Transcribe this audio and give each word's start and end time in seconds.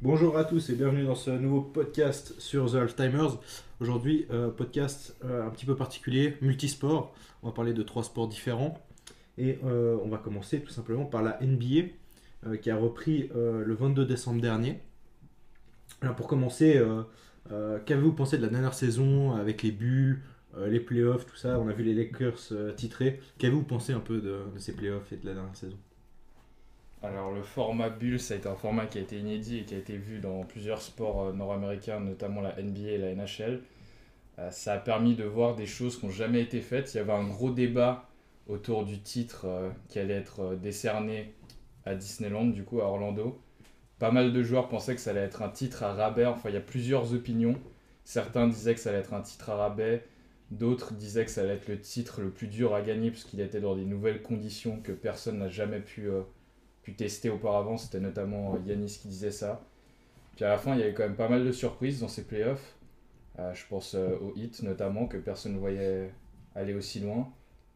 Bonjour 0.00 0.38
à 0.38 0.44
tous 0.44 0.70
et 0.70 0.74
bienvenue 0.76 1.02
dans 1.02 1.16
ce 1.16 1.30
nouveau 1.30 1.60
podcast 1.60 2.32
sur 2.38 2.70
The 2.70 2.76
Half-Timers. 2.76 3.40
Aujourd'hui, 3.80 4.26
euh, 4.30 4.48
podcast 4.48 5.16
euh, 5.24 5.44
un 5.44 5.50
petit 5.50 5.66
peu 5.66 5.74
particulier, 5.74 6.36
multisport. 6.40 7.12
On 7.42 7.48
va 7.48 7.52
parler 7.52 7.72
de 7.72 7.82
trois 7.82 8.04
sports 8.04 8.28
différents. 8.28 8.78
Et 9.38 9.58
euh, 9.64 9.98
on 10.04 10.08
va 10.08 10.18
commencer 10.18 10.60
tout 10.60 10.70
simplement 10.70 11.04
par 11.04 11.22
la 11.24 11.40
NBA 11.42 11.88
qui 12.62 12.70
a 12.70 12.76
repris 12.76 13.28
le 13.34 13.74
22 13.74 14.06
décembre 14.06 14.40
dernier. 14.40 14.78
Alors 16.00 16.14
pour 16.14 16.28
commencer, 16.28 16.80
qu'avez-vous 17.48 18.12
pensé 18.12 18.38
de 18.38 18.42
la 18.42 18.48
dernière 18.48 18.74
saison 18.74 19.32
avec 19.32 19.64
les 19.64 19.72
bulles, 19.72 20.22
les 20.64 20.78
playoffs, 20.78 21.26
tout 21.26 21.34
ça? 21.34 21.58
On 21.58 21.66
a 21.66 21.72
vu 21.72 21.82
les 21.82 21.94
Lakers 21.94 22.52
titrés. 22.76 23.18
Qu'avez-vous 23.38 23.64
pensé 23.64 23.92
un 23.92 24.00
peu 24.00 24.20
de, 24.20 24.44
de 24.54 24.58
ces 24.60 24.76
playoffs 24.76 25.12
et 25.12 25.16
de 25.16 25.26
la 25.26 25.34
dernière 25.34 25.56
saison? 25.56 25.76
Alors 27.02 27.30
le 27.30 27.42
format 27.42 27.90
bulle, 27.90 28.18
ça 28.18 28.34
a 28.34 28.36
été 28.38 28.48
un 28.48 28.56
format 28.56 28.86
qui 28.86 28.98
a 28.98 29.00
été 29.00 29.18
inédit 29.18 29.58
et 29.58 29.64
qui 29.64 29.74
a 29.74 29.78
été 29.78 29.96
vu 29.96 30.18
dans 30.18 30.42
plusieurs 30.42 30.82
sports 30.82 31.26
euh, 31.26 31.32
nord-américains, 31.32 32.00
notamment 32.00 32.40
la 32.40 32.60
NBA 32.60 32.88
et 32.88 32.98
la 32.98 33.14
NHL. 33.14 33.62
Euh, 34.40 34.50
ça 34.50 34.74
a 34.74 34.78
permis 34.78 35.14
de 35.14 35.22
voir 35.22 35.54
des 35.54 35.66
choses 35.66 35.98
qui 35.98 36.06
n'ont 36.06 36.12
jamais 36.12 36.42
été 36.42 36.60
faites. 36.60 36.92
Il 36.94 36.96
y 36.96 37.00
avait 37.00 37.12
un 37.12 37.26
gros 37.28 37.50
débat 37.50 38.08
autour 38.48 38.84
du 38.84 38.98
titre 38.98 39.42
euh, 39.44 39.70
qui 39.88 40.00
allait 40.00 40.14
être 40.14 40.56
décerné 40.56 41.34
à 41.84 41.94
Disneyland, 41.94 42.46
du 42.46 42.64
coup 42.64 42.80
à 42.80 42.86
Orlando. 42.86 43.40
Pas 44.00 44.10
mal 44.10 44.32
de 44.32 44.42
joueurs 44.42 44.68
pensaient 44.68 44.96
que 44.96 45.00
ça 45.00 45.10
allait 45.10 45.20
être 45.20 45.42
un 45.42 45.50
titre 45.50 45.84
à 45.84 45.92
rabais. 45.92 46.26
Enfin, 46.26 46.48
il 46.48 46.54
y 46.54 46.58
a 46.58 46.60
plusieurs 46.60 47.14
opinions. 47.14 47.54
Certains 48.04 48.48
disaient 48.48 48.74
que 48.74 48.80
ça 48.80 48.90
allait 48.90 48.98
être 48.98 49.14
un 49.14 49.22
titre 49.22 49.50
à 49.50 49.56
rabais. 49.56 50.04
D'autres 50.50 50.94
disaient 50.94 51.24
que 51.24 51.30
ça 51.30 51.42
allait 51.42 51.54
être 51.54 51.68
le 51.68 51.80
titre 51.80 52.22
le 52.22 52.30
plus 52.30 52.48
dur 52.48 52.74
à 52.74 52.82
gagner 52.82 53.10
puisqu'il 53.12 53.40
était 53.40 53.60
dans 53.60 53.76
des 53.76 53.84
nouvelles 53.84 54.22
conditions 54.22 54.80
que 54.80 54.92
personne 54.92 55.38
n'a 55.38 55.48
jamais 55.48 55.80
pu, 55.80 56.08
pu 56.82 56.94
tester 56.94 57.30
auparavant. 57.30 57.76
C'était 57.76 58.00
notamment 58.00 58.54
euh, 58.54 58.58
Yanis 58.66 58.98
qui 59.00 59.08
disait 59.08 59.30
ça. 59.30 59.60
Puis 60.36 60.44
à 60.44 60.48
la 60.50 60.58
fin, 60.58 60.74
il 60.74 60.80
y 60.80 60.82
avait 60.82 60.94
quand 60.94 61.02
même 61.04 61.16
pas 61.16 61.28
mal 61.28 61.44
de 61.44 61.52
surprises 61.52 62.00
dans 62.00 62.08
ces 62.08 62.24
playoffs. 62.24 62.76
Euh, 63.38 63.54
je 63.54 63.64
pense 63.68 63.94
euh, 63.94 64.16
aux 64.18 64.32
Heat 64.36 64.62
notamment 64.62 65.06
que 65.06 65.16
personne 65.16 65.54
ne 65.54 65.58
voyait 65.58 66.10
aller 66.54 66.74
aussi 66.74 67.00
loin. 67.00 67.28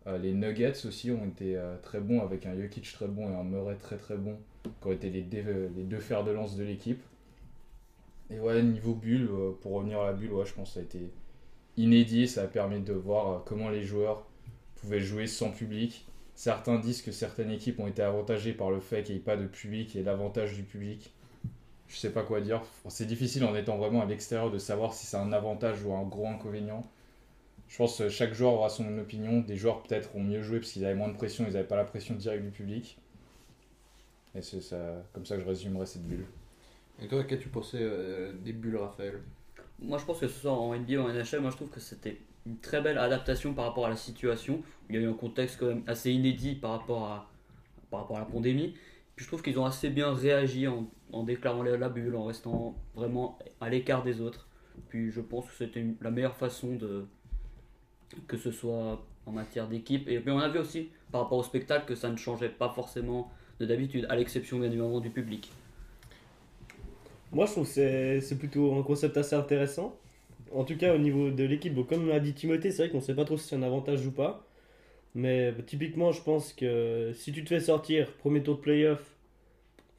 Euh, 0.06 0.18
les 0.18 0.32
Nuggets 0.32 0.86
aussi 0.86 1.10
ont 1.12 1.24
été 1.26 1.60
très 1.82 2.00
bons 2.00 2.20
avec 2.20 2.46
un 2.46 2.56
Jokic 2.60 2.92
très 2.92 3.06
bon 3.06 3.30
et 3.30 3.34
un 3.34 3.44
Murray 3.44 3.76
très 3.76 3.96
très 3.96 4.16
bon 4.16 4.36
qui 4.64 4.88
ont 4.88 4.92
été 4.92 5.10
les, 5.10 5.22
deux- 5.22 5.98
fers 6.00 6.24
de 6.24 6.32
lance 6.32 6.56
de 6.56 6.64
l'équipe. 6.64 7.00
Et 8.30 8.40
ouais, 8.40 8.62
niveau 8.62 8.94
bulle, 8.94 9.28
pour 9.60 9.72
revenir 9.72 10.00
à 10.00 10.06
la 10.06 10.12
bulle, 10.12 10.32
ouais, 10.32 10.46
je 10.46 10.54
pense 10.54 10.68
que 10.70 10.74
ça 10.74 10.80
a 10.80 10.82
été 10.84 11.10
inédit. 11.76 12.26
Ça 12.26 12.42
a 12.42 12.46
permis 12.46 12.80
de 12.80 12.92
voir 12.92 13.44
comment 13.44 13.68
les 13.70 13.82
joueurs 13.82 14.26
pouvaient 14.76 15.00
jouer 15.00 15.26
sans 15.26 15.50
public. 15.50 16.06
Certains 16.34 16.78
disent 16.78 17.02
que 17.02 17.12
certaines 17.12 17.50
équipes 17.50 17.78
ont 17.80 17.86
été 17.86 18.02
avantagées 18.02 18.52
par 18.52 18.70
le 18.70 18.80
fait 18.80 19.02
qu'il 19.02 19.14
n'y 19.14 19.20
ait 19.20 19.24
pas 19.24 19.36
de 19.36 19.46
public 19.46 19.94
et 19.96 20.02
l'avantage 20.02 20.54
du 20.54 20.62
public. 20.62 21.12
Je 21.88 21.96
sais 21.96 22.10
pas 22.10 22.22
quoi 22.22 22.40
dire. 22.40 22.62
C'est 22.88 23.06
difficile 23.06 23.44
en 23.44 23.54
étant 23.54 23.76
vraiment 23.76 24.02
à 24.02 24.06
l'extérieur 24.06 24.50
de 24.50 24.58
savoir 24.58 24.94
si 24.94 25.06
c'est 25.06 25.18
un 25.18 25.32
avantage 25.32 25.84
ou 25.84 25.92
un 25.92 26.04
gros 26.04 26.26
inconvénient. 26.26 26.82
Je 27.68 27.76
pense 27.76 27.98
que 27.98 28.08
chaque 28.08 28.32
joueur 28.32 28.54
aura 28.54 28.70
son 28.70 28.98
opinion. 28.98 29.40
Des 29.40 29.56
joueurs 29.56 29.82
peut-être 29.82 30.14
ont 30.16 30.22
mieux 30.22 30.42
joué 30.42 30.58
parce 30.58 30.72
qu'ils 30.72 30.84
avaient 30.84 30.94
moins 30.94 31.08
de 31.08 31.16
pression, 31.16 31.44
ils 31.46 31.52
n'avaient 31.52 31.66
pas 31.66 31.76
la 31.76 31.84
pression 31.84 32.14
directe 32.14 32.44
du 32.44 32.50
public. 32.50 32.98
Et 34.34 34.40
c'est 34.40 34.62
ça, 34.62 35.02
comme 35.12 35.26
ça 35.26 35.36
que 35.36 35.42
je 35.42 35.46
résumerai 35.46 35.84
cette 35.84 36.06
bulle. 36.06 36.24
Et 37.00 37.08
toi, 37.08 37.24
qu'as-tu 37.24 37.48
pensé 37.48 37.78
euh, 37.80 38.32
des 38.42 38.52
bulles, 38.52 38.76
Raphaël? 38.76 39.20
Moi, 39.78 39.98
je 39.98 40.04
pense 40.04 40.20
que 40.20 40.28
ce 40.28 40.40
soit 40.40 40.52
en 40.52 40.74
NBA 40.74 40.94
ou 40.94 41.02
en 41.02 41.12
NHL, 41.12 41.40
moi 41.40 41.50
je 41.50 41.56
trouve 41.56 41.70
que 41.70 41.80
c'était 41.80 42.18
une 42.46 42.58
très 42.58 42.80
belle 42.80 42.98
adaptation 42.98 43.54
par 43.54 43.66
rapport 43.66 43.86
à 43.86 43.90
la 43.90 43.96
situation. 43.96 44.62
Il 44.88 44.96
y 44.96 44.98
a 44.98 45.02
eu 45.02 45.08
un 45.08 45.14
contexte 45.14 45.58
quand 45.58 45.66
même 45.66 45.82
assez 45.86 46.10
inédit 46.10 46.54
par 46.54 46.72
rapport 46.72 47.04
à, 47.04 47.30
par 47.90 48.00
rapport 48.00 48.16
à 48.16 48.20
la 48.20 48.26
pandémie. 48.26 48.74
Puis 49.14 49.24
je 49.24 49.30
trouve 49.30 49.42
qu'ils 49.42 49.58
ont 49.58 49.66
assez 49.66 49.90
bien 49.90 50.12
réagi 50.12 50.66
en, 50.66 51.22
déclarant 51.22 51.62
la 51.62 51.88
bulle, 51.88 52.16
en 52.16 52.24
restant 52.24 52.74
vraiment 52.94 53.38
à 53.60 53.68
l'écart 53.68 54.02
des 54.02 54.20
autres. 54.20 54.48
Puis 54.88 55.10
je 55.10 55.20
pense 55.20 55.46
que 55.46 55.54
c'était 55.54 55.84
la 56.00 56.10
meilleure 56.10 56.36
façon 56.36 56.74
de 56.76 57.04
que 58.26 58.36
ce 58.36 58.50
soit 58.50 59.04
en 59.26 59.32
matière 59.32 59.68
d'équipe. 59.68 60.08
Et 60.08 60.18
puis 60.18 60.30
on 60.30 60.38
a 60.38 60.48
vu 60.48 60.58
aussi 60.58 60.90
par 61.10 61.22
rapport 61.22 61.38
au 61.38 61.42
spectacle 61.42 61.86
que 61.86 61.94
ça 61.94 62.10
ne 62.10 62.16
changeait 62.16 62.48
pas 62.48 62.70
forcément 62.70 63.30
de 63.60 63.66
d'habitude, 63.66 64.06
à 64.08 64.16
l'exception 64.16 64.58
bien 64.58 64.68
évidemment 64.68 65.00
du 65.00 65.10
public. 65.10 65.52
Moi, 67.30 67.46
je 67.46 67.52
trouve 67.52 67.66
que 67.66 68.20
c'est 68.20 68.38
plutôt 68.38 68.74
un 68.74 68.82
concept 68.82 69.16
assez 69.16 69.34
intéressant. 69.34 69.96
En 70.54 70.64
tout 70.64 70.76
cas, 70.76 70.94
au 70.94 70.98
niveau 70.98 71.30
de 71.30 71.44
l'équipe, 71.44 71.74
bon, 71.74 71.84
comme 71.84 72.08
l'a 72.08 72.20
dit 72.20 72.34
Timothée, 72.34 72.70
c'est 72.70 72.84
vrai 72.84 72.90
qu'on 72.90 73.00
sait 73.00 73.14
pas 73.14 73.24
trop 73.24 73.36
si 73.36 73.48
c'est 73.48 73.56
un 73.56 73.62
avantage 73.62 74.06
ou 74.06 74.12
pas. 74.12 74.46
Mais 75.14 75.52
bah, 75.52 75.62
typiquement, 75.66 76.12
je 76.12 76.22
pense 76.22 76.52
que 76.52 77.12
si 77.14 77.32
tu 77.32 77.44
te 77.44 77.48
fais 77.48 77.60
sortir 77.60 78.12
premier 78.14 78.42
tour 78.42 78.56
de 78.56 78.60
playoff, 78.60 79.16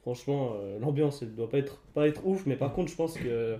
franchement, 0.02 0.54
euh, 0.56 0.78
l'ambiance 0.78 1.22
elle 1.22 1.34
doit 1.34 1.48
pas 1.48 1.58
être, 1.58 1.78
pas 1.94 2.08
être 2.08 2.26
ouf. 2.26 2.46
Mais 2.46 2.56
par 2.56 2.72
contre, 2.72 2.90
je 2.90 2.96
pense 2.96 3.14
que 3.14 3.56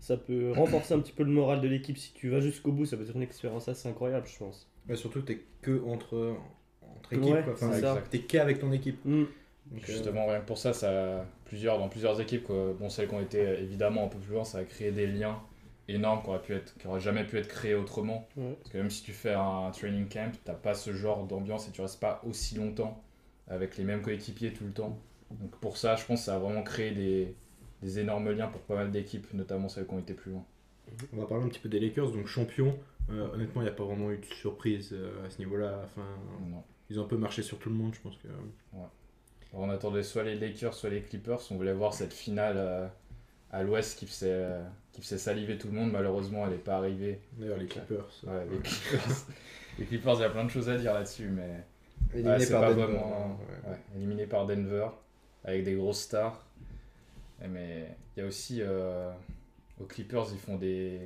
ça 0.00 0.16
peut 0.16 0.52
renforcer 0.56 0.94
un 0.94 1.00
petit 1.00 1.12
peu 1.12 1.22
le 1.22 1.30
moral 1.30 1.60
de 1.60 1.68
l'équipe. 1.68 1.98
Si 1.98 2.12
tu 2.14 2.30
vas 2.30 2.40
jusqu'au 2.40 2.72
bout, 2.72 2.86
ça 2.86 2.96
peut 2.96 3.04
être 3.04 3.16
une 3.16 3.22
expérience 3.22 3.68
assez 3.68 3.88
incroyable, 3.88 4.26
je 4.26 4.38
pense. 4.38 4.68
Ouais, 4.88 4.96
surtout, 4.96 5.22
t'es 5.22 5.40
que 5.62 5.82
entre, 5.86 6.36
entre 6.82 7.12
équipes. 7.12 7.34
Ouais, 7.34 7.42
quoi. 7.42 7.52
Enfin, 7.52 7.72
ça. 7.72 8.02
t'es 8.10 8.20
qu'avec 8.20 8.58
ton 8.58 8.72
équipe. 8.72 9.00
Donc, 9.04 9.28
euh, 9.72 9.78
Justement, 9.86 10.26
rien 10.26 10.40
que 10.40 10.46
pour 10.46 10.58
ça, 10.58 10.72
ça 10.72 11.26
plusieurs, 11.44 11.78
dans 11.78 11.88
plusieurs 11.88 12.20
équipes, 12.20 12.44
quoi. 12.44 12.74
bon, 12.78 12.88
celles 12.88 13.08
qui 13.08 13.14
ont 13.14 13.20
été 13.20 13.40
évidemment 13.40 14.04
un 14.04 14.08
peu 14.08 14.18
plus 14.18 14.34
loin, 14.34 14.44
ça 14.44 14.58
a 14.58 14.64
créé 14.64 14.90
des 14.90 15.06
liens 15.06 15.38
énormes 15.88 16.22
qui 16.22 16.28
auraient, 16.28 16.42
pu 16.42 16.54
être, 16.54 16.74
qui 16.78 16.88
jamais 17.00 17.24
pu 17.24 17.38
être 17.38 17.48
créés 17.48 17.74
autrement. 17.74 18.28
Ouais. 18.36 18.56
Parce 18.60 18.70
que 18.72 18.78
même 18.78 18.90
si 18.90 19.02
tu 19.02 19.12
fais 19.12 19.34
un 19.34 19.70
training 19.70 20.08
camp, 20.08 20.32
t'as 20.44 20.54
pas 20.54 20.74
ce 20.74 20.92
genre 20.92 21.26
d'ambiance 21.26 21.68
et 21.68 21.72
tu 21.72 21.80
restes 21.80 22.00
pas 22.00 22.20
aussi 22.26 22.56
longtemps 22.56 23.02
avec 23.48 23.76
les 23.76 23.84
mêmes 23.84 24.02
coéquipiers 24.02 24.52
tout 24.52 24.64
le 24.64 24.72
temps. 24.72 24.98
Donc 25.30 25.50
pour 25.56 25.76
ça, 25.76 25.96
je 25.96 26.04
pense 26.04 26.20
que 26.20 26.24
ça 26.26 26.36
a 26.36 26.38
vraiment 26.38 26.62
créé 26.62 26.92
des, 26.92 27.34
des 27.82 27.98
énormes 27.98 28.30
liens 28.30 28.48
pour 28.48 28.60
pas 28.62 28.76
mal 28.76 28.90
d'équipes, 28.90 29.32
notamment 29.34 29.68
celles 29.68 29.86
qui 29.86 29.94
ont 29.94 29.98
été 29.98 30.14
plus 30.14 30.32
loin. 30.32 30.44
On 31.12 31.16
va 31.18 31.26
parler 31.26 31.44
un 31.44 31.48
petit 31.48 31.60
peu 31.60 31.68
des 31.68 31.80
Lakers, 31.80 32.10
donc 32.12 32.26
champions. 32.26 32.78
Euh, 33.10 33.28
honnêtement, 33.34 33.60
il 33.62 33.64
n'y 33.64 33.70
a 33.70 33.74
pas 33.74 33.84
vraiment 33.84 34.10
eu 34.10 34.18
de 34.18 34.24
surprise 34.26 34.90
euh, 34.92 35.26
à 35.26 35.30
ce 35.30 35.38
niveau-là. 35.38 35.80
Enfin, 35.84 36.06
Non. 36.50 36.62
ils 36.88 36.98
ont 37.00 37.04
un 37.04 37.08
peu 37.08 37.16
marché 37.16 37.42
sur 37.42 37.58
tout 37.58 37.68
le 37.68 37.74
monde, 37.74 37.94
je 37.94 38.00
pense 38.00 38.16
que. 38.16 38.28
Alors, 38.72 38.90
on 39.52 39.70
attendait 39.70 40.02
soit 40.02 40.22
les 40.24 40.34
Lakers, 40.36 40.74
soit 40.74 40.90
les 40.90 41.02
Clippers. 41.02 41.40
On 41.50 41.56
voulait 41.56 41.74
voir 41.74 41.94
cette 41.94 42.12
finale 42.12 42.56
euh, 42.56 42.86
à 43.50 43.62
l'ouest 43.62 43.98
qui 43.98 44.06
faisait, 44.06 44.28
euh, 44.30 44.62
qui 44.94 45.02
faisait 45.02 45.18
saliver 45.18 45.58
tout 45.58 45.68
le 45.68 45.74
monde. 45.74 45.92
Malheureusement, 45.92 46.44
elle 46.44 46.52
n'est 46.52 46.58
pas 46.58 46.76
arrivée. 46.76 47.20
D'ailleurs, 47.32 47.58
les 47.58 47.66
Clippers. 47.66 48.08
Ouais, 48.24 48.46
les 48.50 48.58
Clippers. 48.58 49.26
les 49.78 49.84
Clippers, 49.84 50.14
il 50.14 50.20
y 50.20 50.24
a 50.24 50.30
plein 50.30 50.44
de 50.44 50.50
choses 50.50 50.68
à 50.68 50.76
dire 50.78 50.94
là-dessus, 50.94 51.28
mais 51.28 51.64
Éliminé 52.12 52.38
ouais, 52.38 52.50
par 52.50 52.60
pas 52.60 52.74
Denver, 52.74 52.82
vraiment. 52.84 53.38
ouais. 53.64 53.70
ouais, 53.70 53.78
éliminé 53.96 54.26
par 54.26 54.46
Denver, 54.46 54.86
avec 55.44 55.64
des 55.64 55.74
grosses 55.74 56.00
stars. 56.00 56.46
Mais 57.48 57.88
il 58.16 58.20
y 58.20 58.22
a 58.22 58.26
aussi 58.26 58.58
euh, 58.62 59.10
aux 59.80 59.84
Clippers, 59.84 60.26
ils 60.32 60.38
font 60.38 60.56
des. 60.56 61.00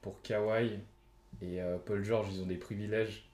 Pour 0.00 0.22
Kawhi 0.22 0.78
et 1.42 1.60
euh, 1.60 1.76
Paul 1.84 2.04
George, 2.04 2.28
ils 2.32 2.42
ont 2.42 2.46
des 2.46 2.56
privilèges. 2.56 3.28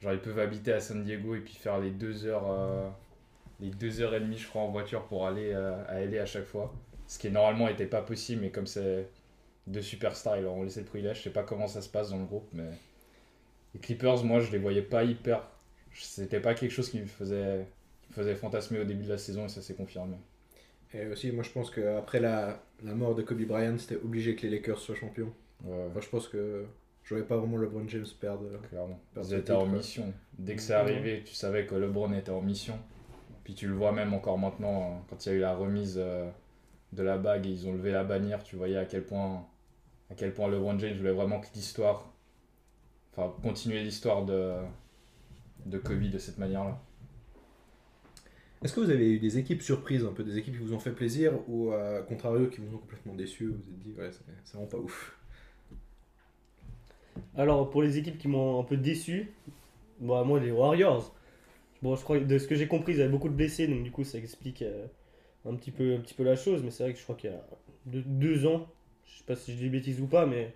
Genre, 0.00 0.12
ils 0.12 0.20
peuvent 0.20 0.38
habiter 0.38 0.72
à 0.72 0.80
San 0.80 1.02
Diego 1.02 1.34
et 1.34 1.40
puis 1.40 1.54
faire 1.54 1.78
les 1.78 1.90
deux 1.90 2.26
heures, 2.26 2.50
euh, 2.50 2.88
les 3.60 3.70
deux 3.70 4.00
heures 4.00 4.14
et 4.14 4.20
demie, 4.20 4.38
je 4.38 4.48
crois, 4.48 4.62
en 4.62 4.70
voiture 4.70 5.04
pour 5.04 5.26
aller 5.26 5.52
euh, 5.52 5.82
à 5.88 6.04
LA 6.04 6.22
à 6.22 6.26
chaque 6.26 6.44
fois. 6.44 6.72
Ce 7.06 7.18
qui 7.18 7.30
normalement 7.30 7.66
n'était 7.68 7.86
pas 7.86 8.02
possible, 8.02 8.42
mais 8.42 8.50
comme 8.50 8.66
c'est 8.66 9.08
deux 9.70 9.82
superstars, 9.82 10.36
ils 10.38 10.42
leur 10.42 10.54
ont 10.54 10.62
laissé 10.62 10.80
le 10.80 10.86
privilège. 10.86 11.18
Je 11.18 11.22
sais 11.24 11.30
pas 11.30 11.42
comment 11.42 11.66
ça 11.66 11.80
se 11.82 11.88
passe 11.88 12.10
dans 12.10 12.18
le 12.18 12.24
groupe, 12.26 12.48
mais 12.52 12.70
les 13.74 13.80
Clippers, 13.80 14.24
moi, 14.24 14.40
je 14.40 14.50
les 14.52 14.58
voyais 14.58 14.82
pas 14.82 15.04
hyper. 15.04 15.42
C'était 15.94 16.40
pas 16.40 16.54
quelque 16.54 16.70
chose 16.72 16.90
qui 16.90 17.00
me 17.00 17.06
faisait, 17.06 17.66
qui 18.02 18.10
me 18.10 18.14
faisait 18.14 18.34
fantasmer 18.34 18.80
au 18.80 18.84
début 18.84 19.04
de 19.04 19.10
la 19.10 19.18
saison 19.18 19.46
et 19.46 19.48
ça 19.48 19.62
s'est 19.62 19.74
confirmé. 19.74 20.16
Et 20.92 21.06
aussi, 21.06 21.30
moi, 21.32 21.44
je 21.44 21.50
pense 21.50 21.70
qu'après 21.70 22.20
la, 22.20 22.62
la 22.82 22.94
mort 22.94 23.14
de 23.14 23.22
Kobe 23.22 23.42
Bryant, 23.42 23.78
c'était 23.78 23.96
obligé 23.96 24.34
que 24.34 24.42
les 24.42 24.50
Lakers 24.56 24.78
soient 24.78 24.96
champions. 24.96 25.32
Ouais, 25.64 25.86
Enfin, 25.88 26.00
je 26.00 26.08
pense 26.08 26.26
que 26.28 26.64
je 27.04 27.14
voyais 27.14 27.26
pas 27.26 27.36
vraiment 27.36 27.56
LeBron 27.56 27.86
James 27.88 28.06
perdre. 28.20 28.46
clairement. 28.68 28.98
Perdre 29.14 29.28
Ils 29.30 29.34
étaient 29.36 29.52
en 29.52 29.66
mission. 29.66 30.12
Dès 30.38 30.56
que 30.56 30.62
c'est 30.62 30.74
arrivé, 30.74 31.22
tu 31.24 31.34
savais 31.34 31.66
que 31.66 31.74
LeBron 31.74 32.12
était 32.12 32.30
en 32.30 32.40
mission. 32.40 32.78
Puis 33.44 33.54
tu 33.54 33.66
le 33.68 33.74
vois 33.74 33.92
même 33.92 34.14
encore 34.14 34.38
maintenant, 34.38 34.82
euh, 34.82 34.94
quand 35.08 35.26
il 35.26 35.28
y 35.30 35.32
a 35.32 35.34
eu 35.36 35.40
la 35.40 35.54
remise 35.54 35.96
euh, 35.98 36.28
de 36.92 37.02
la 37.02 37.18
bague 37.18 37.46
et 37.46 37.50
ils 37.50 37.66
ont 37.68 37.72
levé 37.72 37.90
la 37.92 38.04
bannière, 38.04 38.42
tu 38.42 38.56
voyais 38.56 38.76
à 38.76 38.84
quel 38.84 39.04
point, 39.04 39.44
à 40.10 40.14
quel 40.14 40.34
point 40.34 40.48
LeBron 40.48 40.78
James 40.78 40.96
voulait 40.96 41.12
vraiment 41.12 41.40
que 41.40 41.46
l'histoire, 41.54 42.12
enfin 43.12 43.32
continuer 43.42 43.82
l'histoire 43.82 44.24
de, 44.24 44.56
de 45.66 45.78
Kobe 45.78 46.02
de 46.02 46.18
cette 46.18 46.38
manière-là. 46.38 46.80
Est-ce 48.62 48.74
que 48.74 48.80
vous 48.80 48.90
avez 48.90 49.12
eu 49.14 49.18
des 49.18 49.38
équipes 49.38 49.62
surprises, 49.62 50.04
un 50.04 50.12
peu 50.12 50.22
des 50.22 50.36
équipes 50.36 50.54
qui 50.54 50.62
vous 50.62 50.74
ont 50.74 50.78
fait 50.78 50.92
plaisir 50.92 51.32
ou 51.48 51.72
à 51.72 52.02
contrario 52.02 52.48
qui 52.48 52.60
vous 52.60 52.74
ont 52.74 52.78
complètement 52.78 53.14
déçu 53.14 53.46
Vous 53.46 53.54
vous 53.54 53.70
êtes 53.70 53.78
dit, 53.78 53.92
ouais, 53.98 54.10
c'est 54.12 54.24
c'est 54.44 54.54
vraiment 54.54 54.68
pas 54.68 54.78
ouf. 54.78 55.16
Alors, 57.36 57.70
pour 57.70 57.82
les 57.82 57.96
équipes 57.96 58.18
qui 58.18 58.28
m'ont 58.28 58.60
un 58.60 58.64
peu 58.64 58.76
déçu, 58.76 59.32
bah, 60.00 60.24
moi, 60.24 60.40
les 60.40 60.50
Warriors. 60.50 61.14
Bon, 61.82 61.96
je 61.96 62.02
crois 62.02 62.18
que 62.18 62.24
de 62.24 62.38
ce 62.38 62.46
que 62.46 62.54
j'ai 62.54 62.66
compris, 62.66 62.92
ils 62.92 63.00
avaient 63.00 63.10
beaucoup 63.10 63.28
de 63.28 63.34
blessés, 63.34 63.66
donc 63.66 63.82
du 63.82 63.90
coup, 63.90 64.04
ça 64.04 64.18
explique 64.18 64.62
euh, 64.62 64.86
un, 65.48 65.54
petit 65.54 65.70
peu, 65.70 65.94
un 65.94 66.00
petit 66.00 66.14
peu 66.14 66.24
la 66.24 66.36
chose. 66.36 66.62
Mais 66.62 66.70
c'est 66.70 66.82
vrai 66.82 66.92
que 66.92 66.98
je 66.98 67.04
crois 67.04 67.16
qu'il 67.16 67.30
y 67.30 67.32
a 67.32 67.42
deux, 67.86 68.02
deux 68.02 68.46
ans, 68.46 68.68
je 69.12 69.18
sais 69.18 69.24
pas 69.24 69.36
si 69.36 69.52
je 69.52 69.58
dis 69.58 69.68
bêtises 69.68 70.00
ou 70.00 70.06
pas, 70.06 70.26
mais 70.26 70.54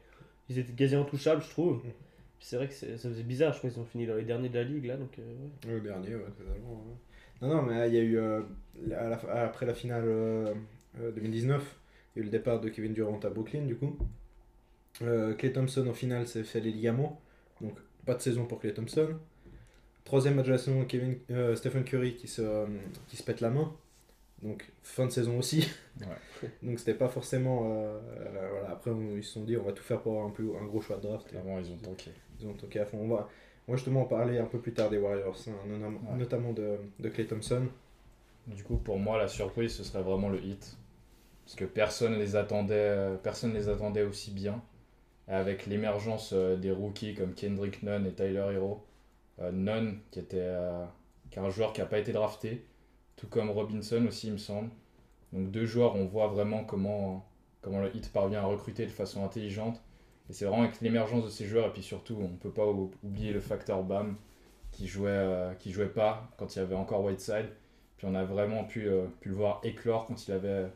ils 0.49 0.59
étaient 0.59 0.73
quasi 0.73 0.95
intouchables, 0.95 1.43
je 1.43 1.51
trouve. 1.51 1.81
Puis 1.83 1.93
c'est 2.49 2.57
vrai 2.57 2.69
que 2.69 2.75
ça 2.75 2.87
faisait 3.09 3.23
bizarre, 3.23 3.53
je 3.53 3.59
crois 3.59 3.71
qu'ils 3.71 3.81
ont 3.81 3.85
fini 3.85 4.07
dans 4.07 4.17
les 4.17 4.25
derniers 4.25 4.49
de 4.49 4.55
la 4.59 4.65
ligue 4.65 4.87
là, 4.87 4.97
donc 4.97 5.19
euh, 5.19 5.23
ouais. 5.67 5.73
Le 5.75 5.81
dernier, 5.81 6.15
ouais, 6.15 6.25
totalement. 6.37 6.73
ouais. 6.87 6.95
Non, 7.43 7.49
non, 7.57 7.63
mais 7.63 7.89
il 7.89 7.95
y 7.95 7.99
a 7.99 8.03
eu, 8.03 8.17
euh, 8.19 8.43
à 8.97 9.09
la- 9.09 9.45
après 9.45 9.67
la 9.67 9.75
finale 9.75 10.05
euh, 10.07 10.55
euh, 11.01 11.11
2019, 11.13 11.79
Il 12.15 12.19
y 12.19 12.21
a 12.21 12.23
eu 12.23 12.25
le 12.27 12.31
départ 12.31 12.61
de 12.61 12.69
Kevin 12.69 12.93
Durant 12.93 13.19
à 13.21 13.29
Brooklyn, 13.31 13.63
du 13.63 13.75
coup. 13.77 13.99
Euh, 15.03 15.35
Clay 15.35 15.53
Thompson, 15.53 15.87
au 15.89 15.95
final, 15.95 16.27
s'est 16.29 16.45
fait 16.45 16.61
les 16.61 16.71
ligaments. 16.71 17.21
Donc, 17.61 17.77
pas 18.07 18.15
de 18.15 18.21
saison 18.21 18.45
pour 18.47 18.61
Clay 18.61 18.73
Thompson. 18.73 19.09
Troisième 20.05 20.35
match 20.35 20.47
de 20.47 20.53
la 20.53 20.59
saison, 20.59 20.85
Kevin, 20.85 21.17
euh, 21.31 21.57
Stephen 21.57 21.83
Curry 21.85 22.15
qui 22.15 22.29
se, 22.29 22.43
euh, 22.43 22.67
qui 23.09 23.17
se 23.17 23.23
pète 23.23 23.41
la 23.41 23.51
main. 23.51 23.75
Donc, 24.43 24.71
fin 24.83 25.07
de 25.07 25.11
saison 25.11 25.39
aussi. 25.39 25.69
Ouais. 26.01 26.49
Donc, 26.63 26.79
c'était 26.79 26.95
pas 26.95 27.09
forcément. 27.09 27.63
euh, 27.73 27.99
euh, 28.19 28.49
voilà. 28.53 28.71
Après, 28.71 28.91
on- 28.91 29.17
ils 29.17 29.25
se 29.25 29.33
sont 29.33 29.45
dit, 29.45 29.57
on 29.57 29.63
va 29.63 29.73
tout 29.73 29.83
faire 29.83 30.01
pour 30.01 30.13
avoir 30.13 30.27
un, 30.27 30.31
plus, 30.31 30.51
un 30.57 30.65
gros 30.65 30.81
choix 30.81 30.97
de 30.97 31.03
draft. 31.03 31.27
Clairement, 31.29 31.59
ils 31.59 31.71
ont 31.73 31.77
tanké. 31.79 32.11
ils 32.41 32.47
ont 32.47 32.53
toqué 32.55 32.81
à 32.81 32.85
fond. 32.87 32.99
On 33.01 33.09
va, 33.09 33.29
on 33.69 33.73
va 33.73 33.77
justement 33.77 34.03
en 34.03 34.07
parler 34.07 34.39
un 34.39 34.45
peu 34.47 34.59
plus 34.61 34.75
tard 34.75 34.91
des 34.91 34.99
Warriors, 34.99 35.37
hein, 35.49 35.53
notamment, 35.67 36.01
Ouais. 36.11 36.19
notamment 36.19 36.53
de, 36.53 36.77
de 36.99 37.09
Clay 37.09 37.27
Thompson. 37.27 37.67
Du 38.47 38.63
coup, 38.63 38.77
pour 38.77 38.99
moi, 38.99 39.17
la 39.19 39.29
surprise, 39.29 39.73
ce 39.75 39.85
serait 39.85 40.03
vraiment 40.03 40.29
le 40.29 40.43
hit. 40.45 40.77
Parce 41.47 41.57
que 41.57 41.65
personne 41.65 42.19
les 42.19 42.37
attendait, 42.37 42.75
euh, 42.75 43.17
personne 43.17 43.55
les 43.55 43.69
attendait 43.71 44.03
aussi 44.03 44.31
bien. 44.31 44.63
Avec 45.27 45.65
l'émergence 45.65 46.35
des 46.35 46.71
rookies 46.71 47.15
comme 47.15 47.33
Kendrick 47.35 47.83
Nunn 47.83 48.05
et 48.07 48.13
Tyler 48.13 48.47
Hero. 48.53 48.85
Euh, 49.41 49.51
Nunn, 49.53 49.99
qui, 50.11 50.19
était, 50.21 50.37
euh, 50.41 50.85
qui 51.31 51.39
est 51.39 51.43
un 51.43 51.49
joueur 51.51 51.73
qui 51.73 51.81
n'a 51.81 51.87
pas 51.87 51.99
été 51.99 52.13
drafté. 52.13 52.63
Tout 53.17 53.27
comme 53.29 53.51
Robinson 53.51 54.05
aussi, 54.07 54.29
il 54.29 54.35
me 54.35 54.39
semble. 54.39 54.71
Donc 55.33 55.51
deux 55.51 55.67
joueurs, 55.67 55.97
on 55.97 56.07
voit 56.07 56.29
vraiment 56.29 56.65
comment, 56.65 57.27
comment 57.63 57.81
le 57.81 57.95
hit 57.97 58.13
parvient 58.13 58.41
à 58.43 58.47
recruter 58.47 58.87
de 58.87 58.91
façon 58.93 59.25
intelligente. 59.25 59.81
Et 60.31 60.33
c'est 60.33 60.47
vraiment 60.47 60.63
avec 60.65 60.81
l'émergence 60.81 61.25
de 61.25 61.31
ces 61.31 61.47
joueurs, 61.47 61.69
et 61.69 61.73
puis 61.73 61.83
surtout, 61.83 62.17
on 62.21 62.29
ne 62.29 62.37
peut 62.37 62.51
pas 62.51 62.67
ou- 62.67 62.91
oublier 63.05 63.33
le 63.33 63.41
facteur 63.41 63.83
BAM 63.85 64.17
qui 64.73 64.87
jouait, 64.89 65.11
euh, 65.11 65.55
qui 65.55 65.73
jouait 65.73 65.89
pas 65.89 66.29
quand 66.39 66.55
il 66.57 66.59
y 66.59 66.63
avait 66.63 66.75
encore 66.75 67.05
Whiteside. 67.05 67.49
Puis 67.99 68.07
on 68.11 68.15
a 68.15 68.25
vraiment 68.25 68.65
pu, 68.65 68.89
euh, 68.89 69.07
pu 69.21 69.29
le 69.31 69.35
voir 69.37 69.61
éclore 69.65 70.07
quand 70.07 70.27
il 70.29 70.33
avait 70.33 70.67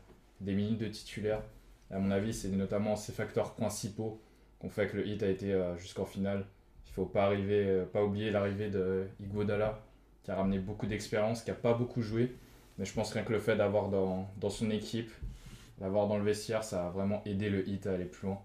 des 0.41 0.55
minutes 0.55 0.79
de 0.79 0.89
titulaire. 0.89 1.43
Et 1.91 1.95
à 1.95 1.99
mon 1.99 2.11
avis, 2.11 2.35
c'est 2.35 2.49
notamment 2.51 2.97
ces 2.97 3.13
facteurs 3.13 3.55
principaux 3.55 4.21
qu'on 4.61 4.69
fait 4.71 4.89
que 4.89 4.97
le 4.99 5.07
hit 5.07 5.23
a 5.23 5.29
été 5.29 5.53
euh, 5.53 5.77
jusqu'en 5.79 6.05
finale. 6.05 6.47
Il 6.87 6.93
faut 6.93 7.07
pas 7.07 7.25
arriver, 7.27 7.65
euh, 7.67 7.85
pas 7.87 8.05
oublier 8.05 8.31
l'arrivée 8.31 8.71
de 8.71 9.07
Iguodala, 9.21 9.81
qui 10.29 10.33
a 10.33 10.37
ramené 10.37 10.59
beaucoup 10.59 10.87
d'expérience, 10.87 11.43
qui 11.43 11.51
a 11.51 11.55
pas 11.55 11.73
beaucoup 11.73 12.03
joué. 12.03 12.37
Mais 12.77 12.85
je 12.85 12.93
pense 12.93 13.13
rien 13.15 13.23
que 13.23 13.33
le 13.33 13.39
fait 13.39 13.57
d'avoir 13.57 13.89
dans, 13.89 14.29
dans 14.39 14.51
son 14.51 14.71
équipe, 14.71 15.11
d'avoir 15.81 16.07
dans 16.07 16.19
le 16.19 16.23
vestiaire, 16.23 16.65
ça 16.65 16.87
a 16.87 16.91
vraiment 16.91 17.23
aidé 17.25 17.49
le 17.49 17.67
hit 17.67 17.87
à 17.87 17.95
aller 17.95 18.05
plus 18.05 18.27
loin. 18.27 18.39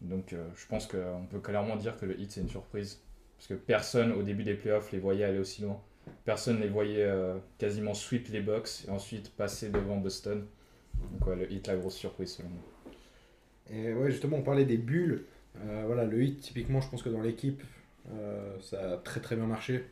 Donc 0.00 0.32
euh, 0.32 0.46
je 0.54 0.64
pense 0.68 0.86
qu'on 0.86 1.26
peut 1.28 1.40
clairement 1.40 1.74
dire 1.74 1.96
que 1.96 2.06
le 2.06 2.20
hit 2.20 2.30
c'est 2.30 2.40
une 2.40 2.48
surprise. 2.48 3.02
Parce 3.36 3.48
que 3.48 3.54
personne 3.54 4.12
au 4.12 4.22
début 4.22 4.44
des 4.44 4.54
playoffs 4.54 4.92
les 4.92 5.00
voyait 5.00 5.24
aller 5.24 5.40
aussi 5.40 5.62
loin. 5.62 5.80
Personne 6.24 6.60
les 6.60 6.68
voyait 6.68 7.02
euh, 7.02 7.36
quasiment 7.58 7.94
sweep 7.94 8.28
les 8.28 8.40
Bucks 8.40 8.84
et 8.86 8.90
ensuite 8.92 9.34
passer 9.34 9.70
devant 9.70 9.96
Boston. 9.96 10.46
Donc 10.94 11.36
le 11.36 11.52
hit 11.52 11.66
la 11.66 11.74
grosse 11.74 11.96
surprise 11.96 12.34
selon 12.34 12.50
moi. 12.50 12.62
Et 13.72 13.92
ouais, 13.92 14.12
justement, 14.12 14.36
on 14.36 14.42
parlait 14.42 14.66
des 14.66 14.76
bulles. 14.76 15.24
Euh, 15.64 15.82
voilà, 15.86 16.04
le 16.04 16.22
hit, 16.22 16.40
typiquement, 16.40 16.80
je 16.80 16.88
pense 16.88 17.02
que 17.02 17.08
dans 17.08 17.22
l'équipe, 17.22 17.60
ça 18.60 18.92
a 18.92 18.96
très 18.98 19.20
très 19.20 19.34
bien 19.34 19.46
marché. 19.46 19.84